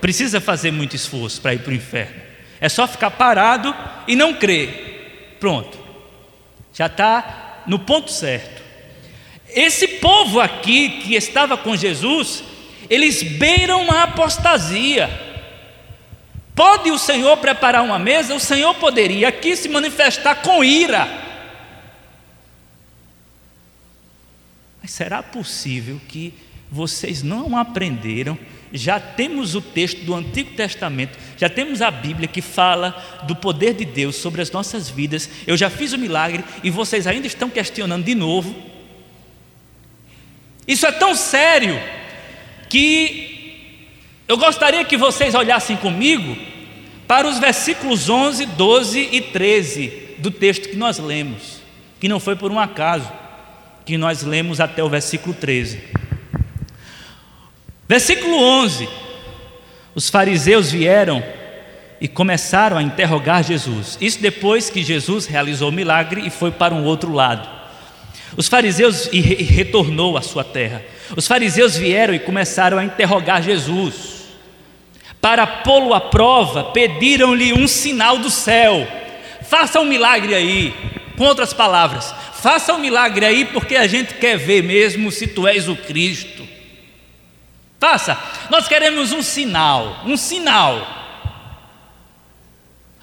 [0.00, 2.20] Precisa fazer muito esforço para ir para o inferno.
[2.60, 3.74] É só ficar parado
[4.06, 5.36] e não crer.
[5.40, 5.78] Pronto.
[6.72, 8.62] Já está no ponto certo.
[9.48, 12.44] Esse povo aqui que estava com Jesus,
[12.90, 15.08] eles beiram a apostasia.
[16.54, 18.34] Pode o Senhor preparar uma mesa?
[18.34, 21.08] O Senhor poderia aqui se manifestar com ira.
[24.80, 26.34] Mas será possível que
[26.70, 28.38] vocês não aprenderam
[28.74, 33.72] já temos o texto do Antigo Testamento, já temos a Bíblia que fala do poder
[33.72, 35.30] de Deus sobre as nossas vidas.
[35.46, 38.52] Eu já fiz o milagre e vocês ainda estão questionando de novo.
[40.66, 41.80] Isso é tão sério
[42.68, 43.33] que
[44.26, 46.36] Eu gostaria que vocês olhassem comigo
[47.06, 51.60] para os versículos 11, 12 e 13 do texto que nós lemos,
[52.00, 53.10] que não foi por um acaso
[53.84, 55.78] que nós lemos até o versículo 13.
[57.86, 58.88] Versículo 11:
[59.94, 61.22] Os fariseus vieram
[62.00, 63.98] e começaram a interrogar Jesus.
[64.00, 67.46] Isso depois que Jesus realizou o milagre e foi para um outro lado.
[68.38, 70.82] Os fariseus e retornou à sua terra.
[71.14, 74.13] Os fariseus vieram e começaram a interrogar Jesus.
[75.24, 78.86] Para pô-lo à prova, pediram-lhe um sinal do céu.
[79.40, 80.74] Faça um milagre aí.
[81.16, 85.48] Com outras palavras, faça um milagre aí, porque a gente quer ver mesmo se tu
[85.48, 86.46] és o Cristo.
[87.80, 88.18] Faça,
[88.50, 90.86] nós queremos um sinal, um sinal.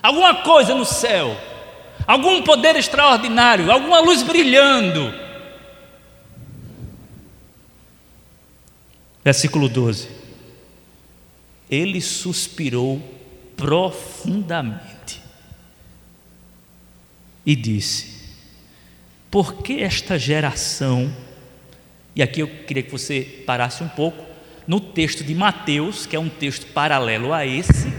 [0.03, 1.35] Alguma coisa no céu,
[2.05, 5.11] algum poder extraordinário, alguma luz brilhando.
[9.25, 10.20] Versículo 12.
[11.71, 13.01] Ele suspirou
[13.55, 15.21] profundamente
[17.45, 18.29] e disse:
[19.31, 21.11] Por que esta geração?
[22.15, 24.23] E aqui eu queria que você parasse um pouco
[24.67, 27.91] no texto de Mateus, que é um texto paralelo a esse.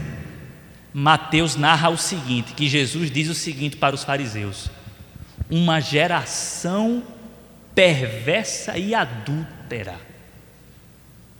[0.93, 4.69] Mateus narra o seguinte: que Jesus diz o seguinte para os fariseus:
[5.49, 7.03] Uma geração
[7.73, 9.99] perversa e adúltera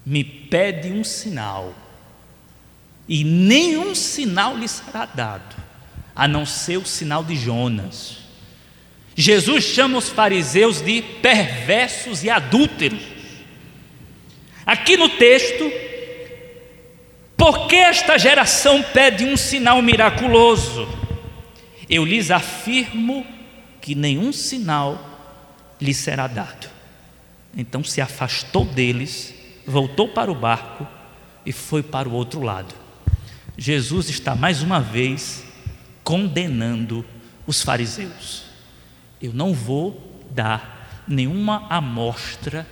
[0.05, 1.73] me pede um sinal,
[3.07, 5.55] e nenhum sinal lhe será dado,
[6.15, 8.17] a não ser o sinal de Jonas.
[9.15, 13.01] Jesus chama os fariseus de perversos e adúlteros.
[14.65, 15.71] Aqui no texto,
[17.37, 20.87] porque esta geração pede um sinal miraculoso?
[21.89, 23.25] Eu lhes afirmo
[23.81, 25.09] que nenhum sinal
[25.79, 26.69] lhe será dado.
[27.55, 29.33] Então se afastou deles
[29.65, 30.87] voltou para o barco
[31.45, 32.73] e foi para o outro lado.
[33.57, 35.43] Jesus está mais uma vez
[36.03, 37.05] condenando
[37.45, 38.45] os fariseus.
[39.21, 42.67] Eu não vou dar nenhuma amostra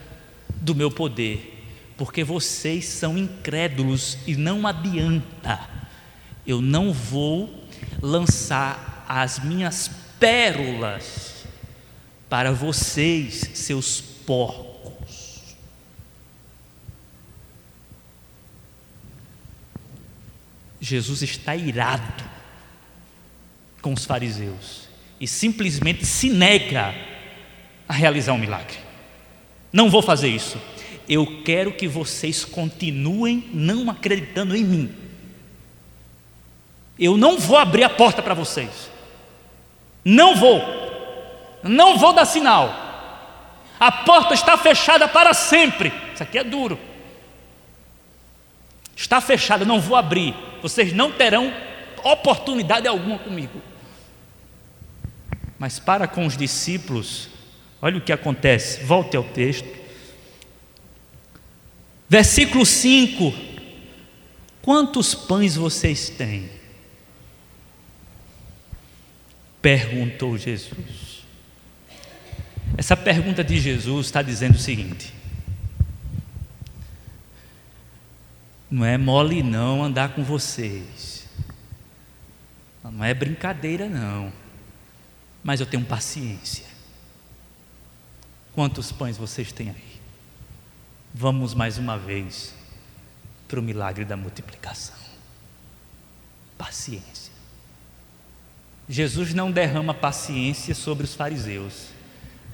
[0.48, 1.64] do meu poder,
[1.96, 5.60] porque vocês são incrédulos e não adianta.
[6.46, 7.66] Eu não vou
[8.00, 11.44] lançar as minhas pérolas
[12.28, 14.71] para vocês, seus porcos
[20.82, 22.24] Jesus está irado
[23.80, 24.88] com os fariseus
[25.20, 26.92] e simplesmente se nega
[27.88, 28.76] a realizar um milagre.
[29.72, 30.60] Não vou fazer isso.
[31.08, 34.92] Eu quero que vocês continuem não acreditando em mim.
[36.98, 38.90] Eu não vou abrir a porta para vocês.
[40.04, 40.60] Não vou.
[41.62, 42.74] Não vou dar sinal.
[43.78, 45.92] A porta está fechada para sempre.
[46.12, 46.76] Isso aqui é duro.
[48.96, 51.52] Está fechada, não vou abrir vocês não terão
[52.04, 53.60] oportunidade alguma comigo.
[55.58, 57.28] Mas para com os discípulos,
[57.80, 59.68] olha o que acontece, volte ao texto.
[62.08, 63.34] Versículo 5:
[64.62, 66.48] Quantos pães vocês têm?
[69.60, 71.22] Perguntou Jesus.
[72.76, 75.12] Essa pergunta de Jesus está dizendo o seguinte:
[78.72, 81.26] Não é mole não andar com vocês.
[82.82, 84.32] Não é brincadeira não.
[85.44, 86.64] Mas eu tenho paciência.
[88.54, 90.00] Quantos pães vocês têm aí?
[91.12, 92.54] Vamos mais uma vez
[93.46, 94.96] para o milagre da multiplicação.
[96.56, 97.30] Paciência.
[98.88, 101.88] Jesus não derrama paciência sobre os fariseus,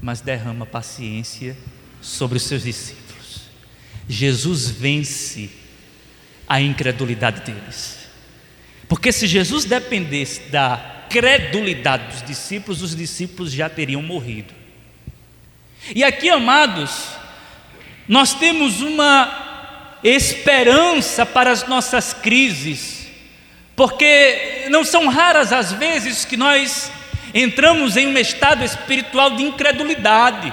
[0.02, 1.56] mas derrama paciência
[2.02, 3.42] sobre os seus discípulos.
[4.08, 5.67] Jesus vence
[6.48, 7.98] a incredulidade deles.
[8.88, 14.54] Porque se Jesus dependesse da credulidade dos discípulos, os discípulos já teriam morrido.
[15.94, 17.08] E aqui, amados,
[18.06, 23.06] nós temos uma esperança para as nossas crises,
[23.76, 26.90] porque não são raras as vezes que nós
[27.34, 30.52] entramos em um estado espiritual de incredulidade.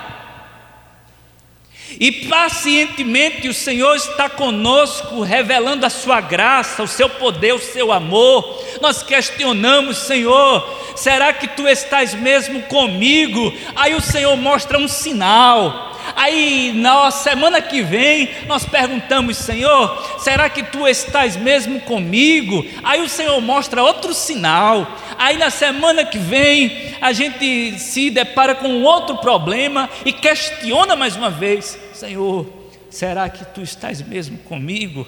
[2.00, 7.92] E pacientemente o Senhor está conosco, revelando a sua graça, o seu poder, o seu
[7.92, 8.62] amor.
[8.82, 13.54] Nós questionamos, Senhor, será que tu estás mesmo comigo?
[13.76, 15.95] Aí o Senhor mostra um sinal.
[16.16, 22.66] Aí na semana que vem nós perguntamos, Senhor, será que tu estás mesmo comigo?
[22.84, 24.88] Aí o Senhor mostra outro sinal.
[25.18, 31.16] Aí na semana que vem a gente se depara com outro problema e questiona mais
[31.16, 32.48] uma vez: Senhor,
[32.90, 35.08] será que tu estás mesmo comigo?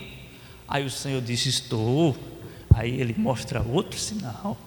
[0.67, 2.15] Aí o Senhor disse: Estou.
[2.73, 4.57] Aí ele mostra outro sinal.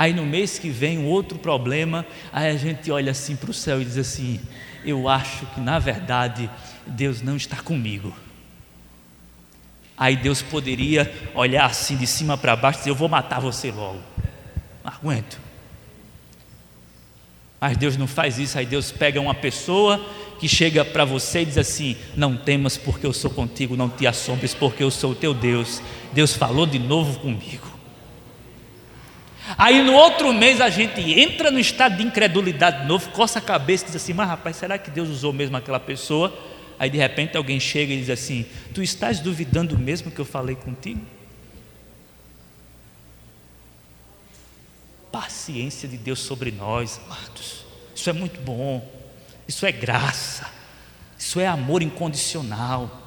[0.00, 3.52] Aí no mês que vem, um outro problema, aí a gente olha assim para o
[3.52, 4.40] céu e diz assim:
[4.82, 6.48] Eu acho que na verdade
[6.86, 8.16] Deus não está comigo.
[9.98, 13.70] Aí Deus poderia olhar assim de cima para baixo e dizer: Eu vou matar você
[13.70, 14.00] logo.
[14.82, 15.38] Não aguento.
[17.60, 20.02] Mas Deus não faz isso, aí Deus pega uma pessoa
[20.38, 24.06] que chega para você e diz assim: Não temas, porque eu sou contigo, não te
[24.06, 25.82] assombres, porque eu sou o teu Deus.
[26.10, 27.69] Deus falou de novo comigo.
[29.56, 33.42] Aí no outro mês a gente entra no estado de incredulidade de novo, coça a
[33.42, 36.36] cabeça e diz assim: Mas rapaz, será que Deus usou mesmo aquela pessoa?
[36.78, 40.56] Aí de repente alguém chega e diz assim: Tu estás duvidando mesmo que eu falei
[40.56, 41.00] contigo?
[45.10, 47.66] Paciência de Deus sobre nós, amados.
[47.94, 48.88] Isso é muito bom.
[49.46, 50.48] Isso é graça.
[51.18, 52.98] Isso é amor incondicional.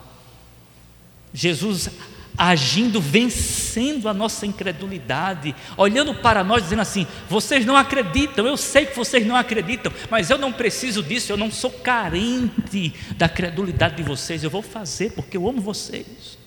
[1.34, 1.90] Jesus
[2.38, 8.86] agindo, vencendo a nossa incredulidade, olhando para nós, dizendo assim: vocês não acreditam, eu sei
[8.86, 13.96] que vocês não acreditam, mas eu não preciso disso, eu não sou carente da credulidade
[13.96, 16.44] de vocês, eu vou fazer porque eu amo vocês.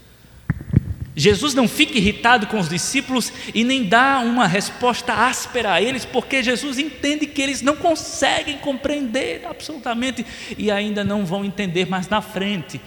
[1.18, 6.04] Jesus não fica irritado com os discípulos e nem dá uma resposta áspera a eles,
[6.04, 10.26] porque Jesus entende que eles não conseguem compreender absolutamente
[10.58, 12.78] e ainda não vão entender mais na frente.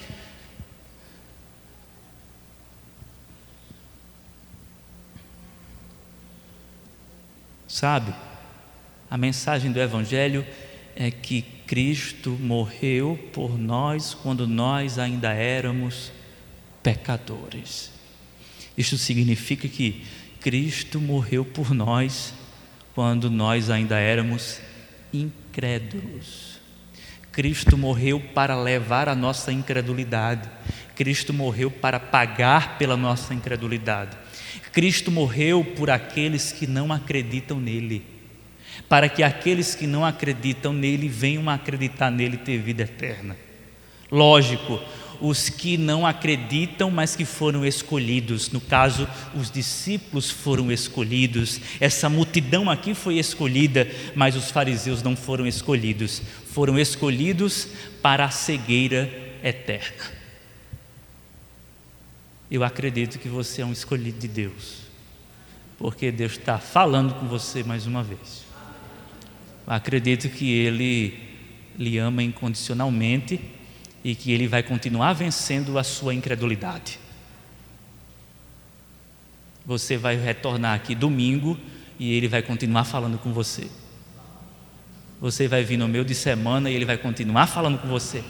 [7.80, 8.13] Sabe,
[9.09, 10.45] a mensagem do Evangelho
[10.97, 16.11] é que Cristo morreu por nós quando nós ainda éramos
[16.84, 17.89] pecadores.
[18.77, 20.05] Isto significa que
[20.41, 22.34] Cristo morreu por nós
[22.93, 24.59] quando nós ainda éramos
[25.13, 26.59] incrédulos.
[27.32, 30.49] Cristo morreu para levar a nossa incredulidade.
[30.97, 34.17] Cristo morreu para pagar pela nossa incredulidade.
[34.72, 38.03] Cristo morreu por aqueles que não acreditam nele,
[38.88, 43.36] para que aqueles que não acreditam nele venham a acreditar nele e ter vida eterna.
[44.11, 44.80] Lógico,
[45.22, 48.49] os que não acreditam, mas que foram escolhidos.
[48.51, 51.59] No caso, os discípulos foram escolhidos.
[51.80, 56.22] Essa multidão aqui foi escolhida, mas os fariseus não foram escolhidos.
[56.51, 57.67] Foram escolhidos
[58.01, 59.09] para a cegueira
[59.43, 60.18] eterna.
[62.51, 64.81] Eu acredito que você é um escolhido de Deus,
[65.77, 68.43] porque Deus está falando com você mais uma vez.
[69.67, 71.19] Eu acredito que Ele
[71.77, 73.39] lhe ama incondicionalmente
[74.03, 76.99] e que Ele vai continuar vencendo a sua incredulidade.
[79.63, 81.55] Você vai retornar aqui domingo
[81.99, 83.69] e Ele vai continuar falando com você.
[85.21, 88.23] Você vai vir no meio de semana e Ele vai continuar falando com você.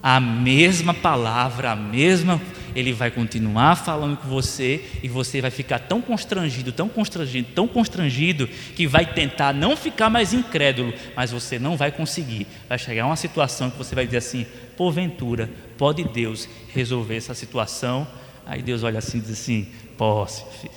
[0.00, 2.40] A mesma palavra, a mesma
[2.78, 7.66] ele vai continuar falando com você e você vai ficar tão constrangido, tão constrangido, tão
[7.66, 12.46] constrangido que vai tentar não ficar mais incrédulo, mas você não vai conseguir.
[12.68, 18.06] Vai chegar uma situação que você vai dizer assim: porventura, pode Deus resolver essa situação?
[18.46, 20.72] Aí Deus olha assim e diz assim: posso, filho,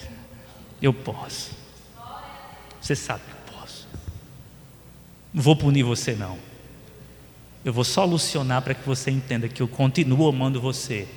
[0.81, 1.51] eu posso.
[2.81, 3.87] Você sabe que eu posso.
[5.31, 6.39] Não vou punir você, não.
[7.63, 11.07] Eu vou solucionar para que você entenda que eu continuo amando você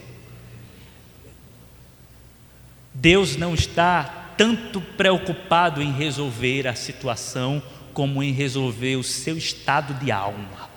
[2.95, 4.05] Deus não está
[4.39, 10.71] tanto preocupado em resolver a situação como em resolver o seu estado de alma,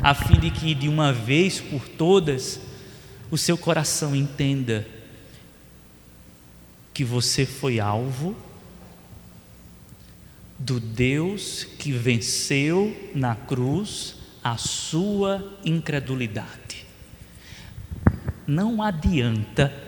[0.00, 2.60] a fim de que de uma vez por todas
[3.30, 4.86] o seu coração entenda
[6.94, 8.36] que você foi alvo
[10.58, 16.86] do Deus que venceu na cruz a sua incredulidade.
[18.46, 19.87] Não adianta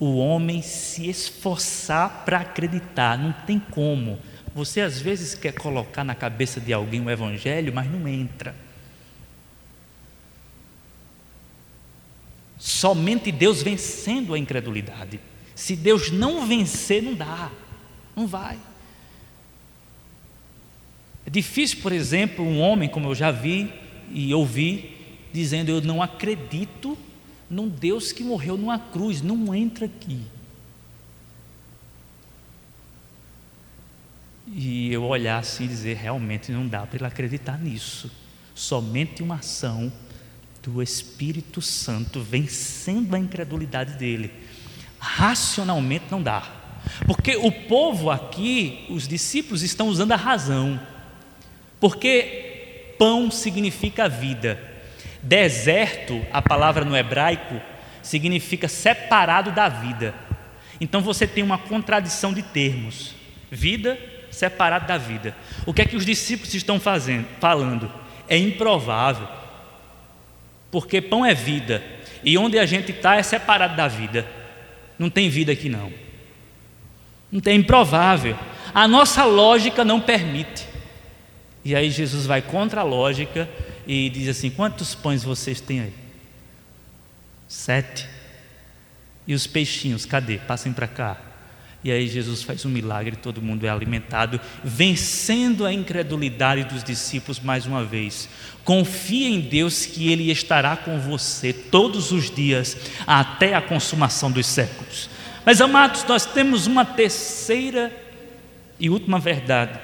[0.00, 4.18] o homem se esforçar para acreditar, não tem como.
[4.54, 8.54] Você às vezes quer colocar na cabeça de alguém o evangelho, mas não entra.
[12.58, 15.20] Somente Deus vencendo a incredulidade.
[15.54, 17.50] Se Deus não vencer, não dá,
[18.16, 18.58] não vai.
[21.26, 23.70] É difícil, por exemplo, um homem, como eu já vi
[24.10, 24.96] e ouvi,
[25.30, 26.96] dizendo: Eu não acredito
[27.50, 30.22] num Deus que morreu numa cruz, não entra aqui.
[34.46, 38.10] E eu olhar assim e dizer: realmente não dá para ele acreditar nisso.
[38.54, 39.92] Somente uma ação
[40.62, 44.32] do Espírito Santo vencendo a incredulidade dele.
[44.98, 46.56] Racionalmente não dá.
[47.06, 50.80] Porque o povo aqui, os discípulos, estão usando a razão.
[51.78, 54.69] Porque pão significa vida.
[55.22, 57.60] Deserto, a palavra no hebraico,
[58.02, 60.14] significa separado da vida.
[60.80, 63.14] Então você tem uma contradição de termos:
[63.50, 63.98] vida
[64.30, 65.36] separado da vida.
[65.66, 67.92] O que é que os discípulos estão fazendo, falando?
[68.28, 69.28] É improvável,
[70.70, 71.82] porque pão é vida
[72.22, 74.26] e onde a gente está é separado da vida.
[74.98, 75.92] Não tem vida aqui não.
[77.30, 78.36] Não tem improvável.
[78.74, 80.66] A nossa lógica não permite.
[81.64, 83.48] E aí Jesus vai contra a lógica
[83.86, 85.94] e diz assim: quantos pães vocês têm aí?
[87.48, 88.08] Sete.
[89.26, 90.38] E os peixinhos, cadê?
[90.38, 91.30] Passem para cá.
[91.82, 97.40] E aí Jesus faz um milagre, todo mundo é alimentado, vencendo a incredulidade dos discípulos
[97.40, 98.28] mais uma vez.
[98.64, 102.76] Confia em Deus que Ele estará com você todos os dias,
[103.06, 105.08] até a consumação dos séculos.
[105.44, 107.90] Mas amados, nós temos uma terceira
[108.78, 109.78] e última verdade,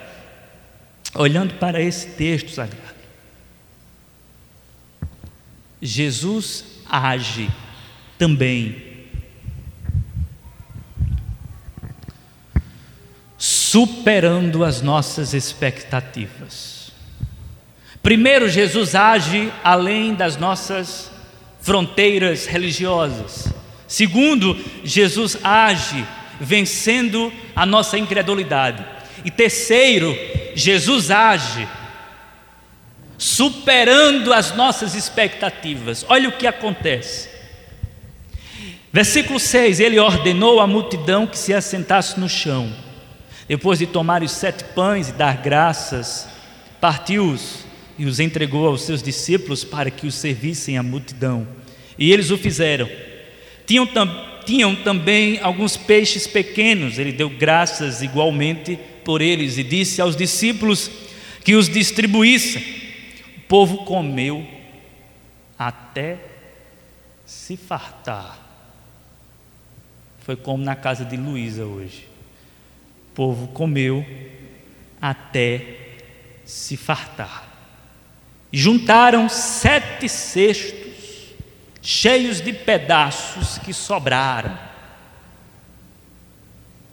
[1.14, 2.95] olhando para esse texto sagrado.
[5.87, 7.51] Jesus age
[8.18, 8.87] também
[13.39, 16.91] superando as nossas expectativas.
[18.03, 21.11] Primeiro, Jesus age além das nossas
[21.61, 23.53] fronteiras religiosas.
[23.87, 26.07] Segundo, Jesus age
[26.41, 28.84] vencendo a nossa incredulidade.
[29.24, 30.16] E terceiro,
[30.55, 31.66] Jesus age
[33.19, 36.05] superando as nossas expectativas.
[36.09, 37.29] Olha o que acontece.
[38.93, 42.73] Versículo 6: Ele ordenou à multidão que se assentasse no chão.
[43.49, 46.27] Depois de tomar os sete pães e dar graças,
[46.81, 47.64] partiu-os
[47.99, 51.47] e os entregou aos seus discípulos para que os servissem à multidão.
[51.99, 52.89] E eles o fizeram.
[53.67, 54.09] Tinham, tam,
[54.45, 60.91] tinham também alguns peixes pequenos, ele deu graças igualmente por eles e disse aos discípulos
[61.45, 62.86] que os distribuíssem.
[63.47, 64.47] O povo comeu
[65.59, 66.18] até
[67.24, 68.38] se fartar.
[70.20, 72.16] Foi como na casa de Luísa hoje
[73.16, 74.05] povo comeu
[75.01, 75.62] até
[76.44, 77.49] se fartar.
[78.53, 81.34] Juntaram sete cestos
[81.80, 84.57] cheios de pedaços que sobraram.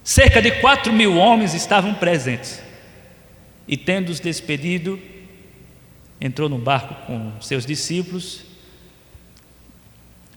[0.02, 2.62] Cerca de quatro mil homens estavam presentes.
[3.68, 5.00] E tendo-os despedido,
[6.20, 8.42] entrou no barco com seus discípulos.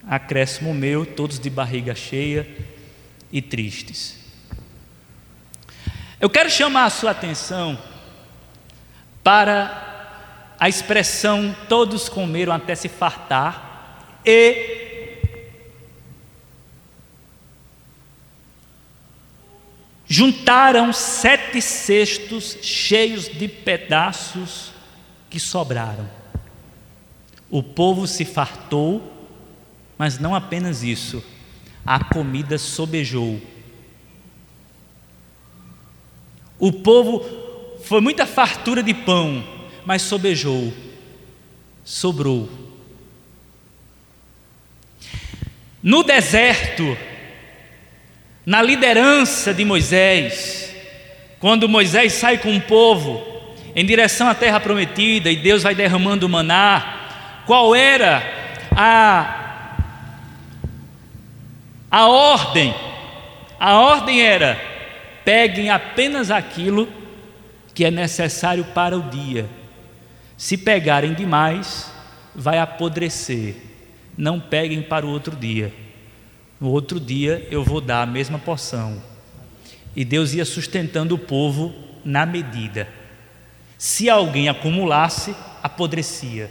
[0.06, 2.48] Acréscimo meu, todos de barriga cheia
[3.32, 4.18] e tristes.
[6.20, 7.78] Eu quero chamar a sua atenção
[9.22, 9.86] para
[10.58, 14.78] a expressão todos comeram até se fartar e
[20.06, 24.72] juntaram sete cestos cheios de pedaços
[25.28, 26.08] que sobraram.
[27.50, 29.12] O povo se fartou,
[29.96, 31.24] mas não apenas isso,
[31.84, 33.40] a comida sobejou
[36.58, 39.44] o povo foi muita fartura de pão,
[39.86, 40.72] mas sobejou,
[41.84, 42.48] sobrou.
[45.80, 46.98] No deserto,
[48.44, 50.74] na liderança de Moisés,
[51.38, 53.37] quando Moisés sai com o povo
[53.78, 58.24] em direção à terra prometida e Deus vai derramando maná, qual era
[58.72, 59.76] a,
[61.88, 62.74] a ordem?
[63.56, 64.60] A ordem era:
[65.24, 66.88] peguem apenas aquilo
[67.72, 69.48] que é necessário para o dia.
[70.36, 71.88] Se pegarem demais,
[72.34, 73.54] vai apodrecer.
[74.16, 75.72] Não peguem para o outro dia.
[76.60, 79.00] No outro dia eu vou dar a mesma porção.
[79.94, 81.72] E Deus ia sustentando o povo
[82.04, 82.97] na medida.
[83.78, 86.50] Se alguém acumulasse, apodrecia.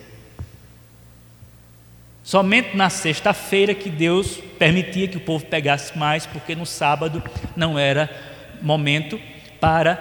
[2.23, 7.21] Somente na sexta-feira que Deus permitia que o povo pegasse mais, porque no sábado
[7.55, 8.09] não era
[8.61, 9.19] momento
[9.59, 9.95] para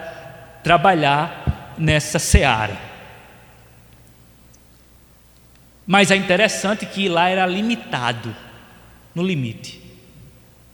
[0.62, 2.76] trabalhar nessa seara.
[5.86, 8.34] Mas é interessante que lá era limitado,
[9.14, 9.80] no limite.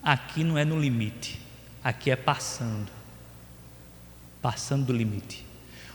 [0.03, 1.41] Aqui não é no limite,
[1.85, 2.91] aqui é passando.
[4.41, 5.52] Passando do limite.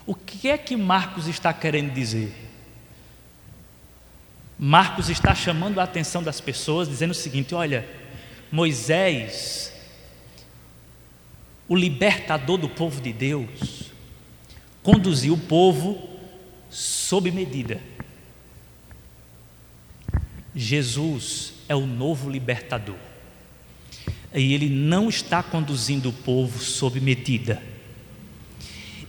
[0.08, 2.34] O que é que Marcos está querendo dizer?
[4.58, 7.88] Marcos está chamando a atenção das pessoas, dizendo o seguinte: olha,
[8.52, 9.78] Moisés
[11.68, 13.92] o libertador do povo de Deus,
[14.82, 16.10] conduziu o povo
[16.70, 17.82] sob medida.
[20.56, 22.96] Jesus é o novo libertador.
[24.34, 27.62] E ele não está conduzindo o povo sob medida.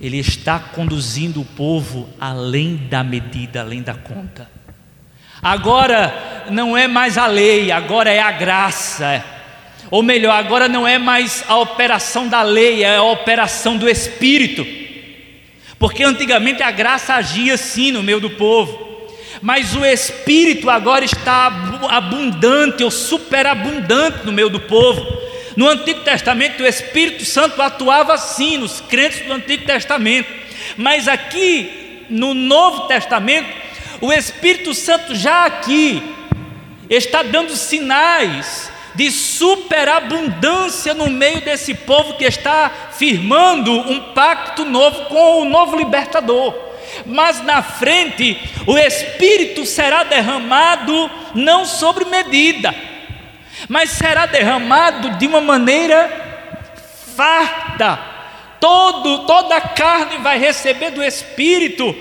[0.01, 4.49] Ele está conduzindo o povo além da medida, além da conta.
[5.43, 9.25] Agora não é mais a lei, agora é a graça.
[9.91, 14.67] Ou melhor, agora não é mais a operação da lei, é a operação do Espírito.
[15.79, 18.87] Porque antigamente a graça agia sim no meio do povo,
[19.41, 21.47] mas o Espírito agora está
[21.89, 25.28] abundante ou superabundante no meio do povo.
[25.59, 30.33] No Antigo Testamento, o Espírito Santo atuava assim nos crentes do Antigo Testamento,
[30.77, 33.49] mas aqui no Novo Testamento,
[34.01, 36.01] o Espírito Santo já aqui
[36.89, 45.07] está dando sinais de superabundância no meio desse povo que está firmando um pacto novo
[45.07, 46.55] com o novo libertador.
[47.05, 52.73] Mas na frente, o Espírito será derramado não sobre medida,
[53.69, 56.11] mas será derramado de uma maneira
[57.17, 57.99] farta.
[58.61, 61.95] Todo, toda a carne vai receber do Espírito,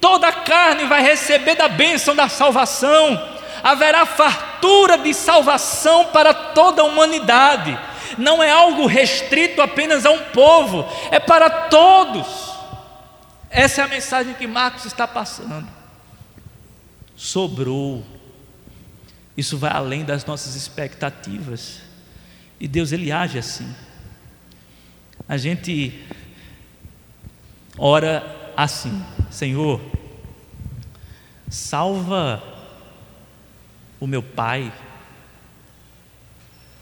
[0.00, 3.32] toda a carne vai receber da bênção da salvação
[3.62, 7.78] haverá fartura de salvação para toda a humanidade.
[8.18, 12.52] Não é algo restrito apenas a um povo, é para todos.
[13.48, 15.68] Essa é a mensagem que Marcos está passando.
[17.16, 18.04] Sobrou.
[19.36, 21.80] Isso vai além das nossas expectativas.
[22.60, 23.74] E Deus ele age assim.
[25.28, 26.04] A gente
[27.78, 29.80] ora assim: Senhor,
[31.48, 32.42] salva
[33.98, 34.72] o meu pai.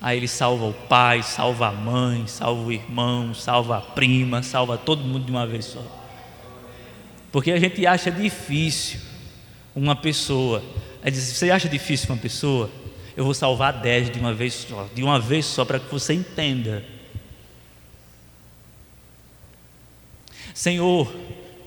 [0.03, 4.79] Aí ele salva o pai, salva a mãe, salva o irmão, salva a prima, salva
[4.79, 5.85] todo mundo de uma vez só.
[7.31, 9.10] Porque a gente acha difícil
[9.75, 10.63] uma pessoa.
[11.03, 12.71] Aí diz, você acha difícil uma pessoa?
[13.17, 16.15] Eu vou salvar dez de uma vez só, de uma vez só, para que você
[16.15, 16.85] entenda.
[20.55, 21.15] Senhor,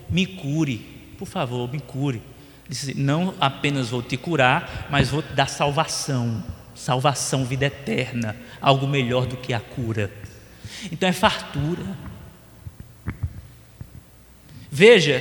[0.08, 0.78] me cure,
[1.18, 2.22] por favor, me cure.
[2.68, 6.42] Disse, não apenas vou te curar, mas vou te dar salvação,
[6.74, 10.10] salvação, vida eterna, algo melhor do que a cura.
[10.90, 11.82] Então é fartura.
[14.70, 15.20] Veja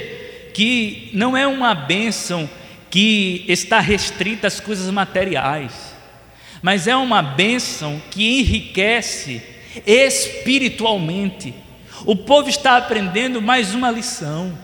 [0.53, 2.49] que não é uma bênção
[2.93, 5.95] que está restrita às coisas materiais,
[6.61, 9.41] mas é uma bênção que enriquece
[9.83, 11.55] espiritualmente.
[12.05, 14.55] O povo está aprendendo mais uma lição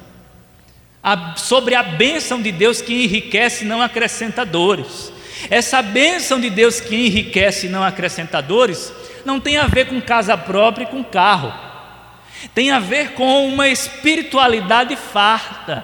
[1.38, 5.12] sobre a bênção de Deus que enriquece, não acrescenta dores.
[5.50, 8.94] Essa bênção de Deus que enriquece não acrescenta dores,
[9.26, 11.52] não tem a ver com casa própria e com carro,
[12.54, 15.84] tem a ver com uma espiritualidade farta,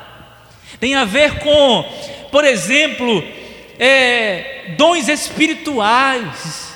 [0.79, 3.23] tem a ver com, por exemplo,
[3.79, 6.75] é, dons espirituais.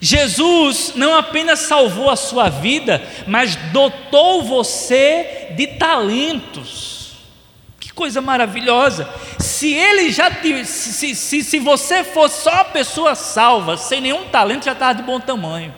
[0.00, 6.96] Jesus não apenas salvou a sua vida, mas dotou você de talentos
[7.92, 9.12] coisa maravilhosa.
[9.40, 10.30] Se ele já
[10.64, 15.18] se, se, se você for só pessoa salva, sem nenhum talento, já estava de bom
[15.18, 15.74] tamanho.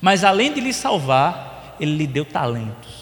[0.00, 2.95] Mas além de lhe salvar, ele lhe deu talentos.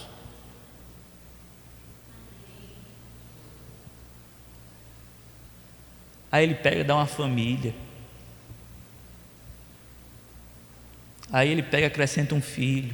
[6.35, 7.73] Aí ele pega e dá uma família.
[11.33, 12.93] Aí ele pega e acrescenta um filho.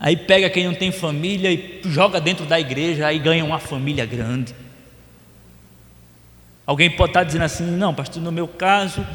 [0.00, 4.04] Aí pega quem não tem família e joga dentro da igreja, aí ganha uma família
[4.04, 4.56] grande.
[6.66, 9.06] Alguém pode estar dizendo assim: não, pastor, no meu caso,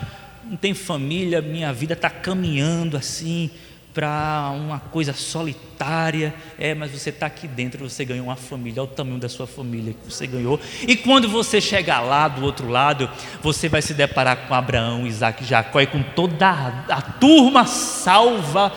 [0.45, 3.51] não tem família, minha vida está caminhando assim
[3.93, 6.33] para uma coisa solitária.
[6.57, 9.45] É, mas você está aqui dentro, você ganhou uma família, olha o tamanho da sua
[9.45, 10.59] família que você ganhou.
[10.87, 13.09] E quando você chegar lá do outro lado,
[13.41, 18.71] você vai se deparar com Abraão, Isaac, Jacó e com toda a, a turma salva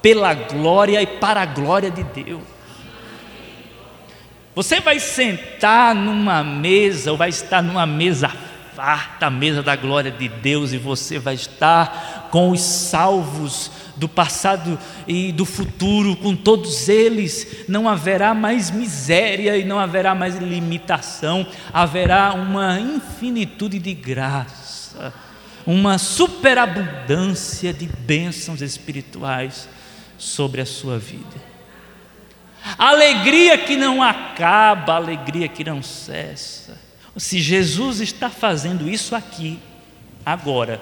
[0.00, 2.42] pela glória e para a glória de Deus.
[4.54, 8.30] Você vai sentar numa mesa, ou vai estar numa mesa
[8.74, 14.08] farta, a mesa da glória de Deus, e você vai estar com os salvos do
[14.08, 20.36] passado e do futuro, com todos eles, não haverá mais miséria e não haverá mais
[20.36, 25.14] limitação, haverá uma infinitude de graça,
[25.64, 29.68] uma superabundância de bênçãos espirituais
[30.18, 31.54] sobre a sua vida.
[32.76, 36.83] Alegria que não acaba, alegria que não cessa.
[37.16, 39.60] Se Jesus está fazendo isso aqui,
[40.26, 40.80] agora,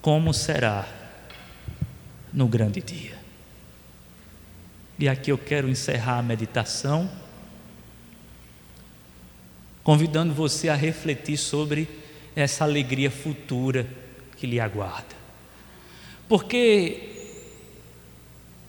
[0.00, 0.86] como será
[2.32, 3.18] no grande dia?
[4.98, 7.10] E aqui eu quero encerrar a meditação,
[9.82, 11.88] convidando você a refletir sobre
[12.36, 13.86] essa alegria futura
[14.36, 15.16] que lhe aguarda.
[16.28, 17.10] Porque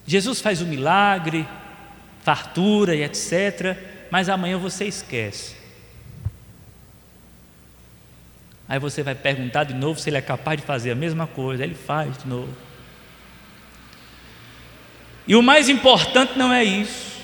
[0.07, 1.47] Jesus faz o milagre,
[2.23, 5.55] fartura e etc., mas amanhã você esquece.
[8.67, 11.63] Aí você vai perguntar de novo se ele é capaz de fazer a mesma coisa.
[11.63, 12.53] Ele faz de novo.
[15.25, 17.21] E o mais importante não é isso.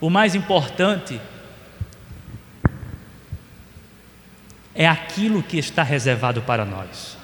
[0.00, 1.20] O mais importante
[4.74, 7.16] é aquilo que está reservado para nós.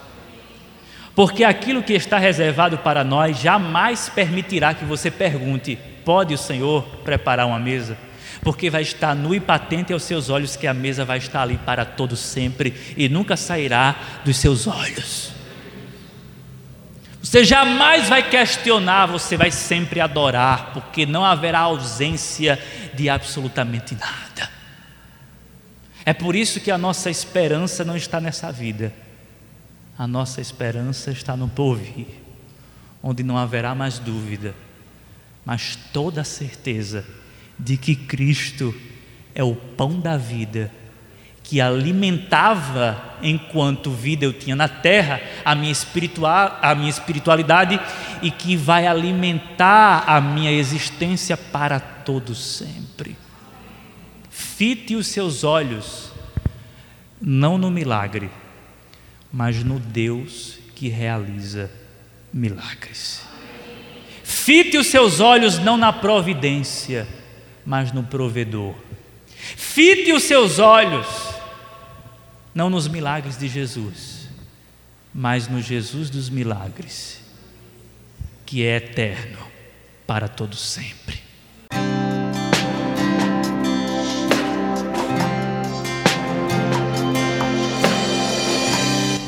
[1.14, 6.84] Porque aquilo que está reservado para nós jamais permitirá que você pergunte: pode o Senhor
[7.04, 7.98] preparar uma mesa?
[8.42, 11.58] Porque vai estar nu e patente aos seus olhos que a mesa vai estar ali
[11.58, 15.32] para todo sempre e nunca sairá dos seus olhos.
[17.22, 22.58] Você jamais vai questionar, você vai sempre adorar, porque não haverá ausência
[22.94, 24.50] de absolutamente nada.
[26.06, 28.94] É por isso que a nossa esperança não está nessa vida,
[29.98, 32.06] a nossa esperança está no porvir,
[33.02, 34.54] onde não haverá mais dúvida,
[35.44, 37.04] mas toda certeza
[37.58, 38.74] de que Cristo
[39.34, 40.70] é o pão da vida
[41.48, 47.80] que alimentava enquanto vida eu tinha na terra a minha, espiritual, a minha espiritualidade
[48.20, 53.16] e que vai alimentar a minha existência para todo sempre.
[54.28, 56.12] Fite os seus olhos
[57.18, 58.30] não no milagre,
[59.32, 61.70] mas no Deus que realiza
[62.30, 63.22] milagres.
[64.22, 67.08] Fite os seus olhos não na providência,
[67.68, 68.74] mas no provedor.
[69.36, 71.06] Fite os seus olhos
[72.54, 74.26] não nos milagres de Jesus,
[75.12, 77.20] mas no Jesus dos milagres,
[78.46, 79.38] que é eterno
[80.06, 81.20] para todo sempre.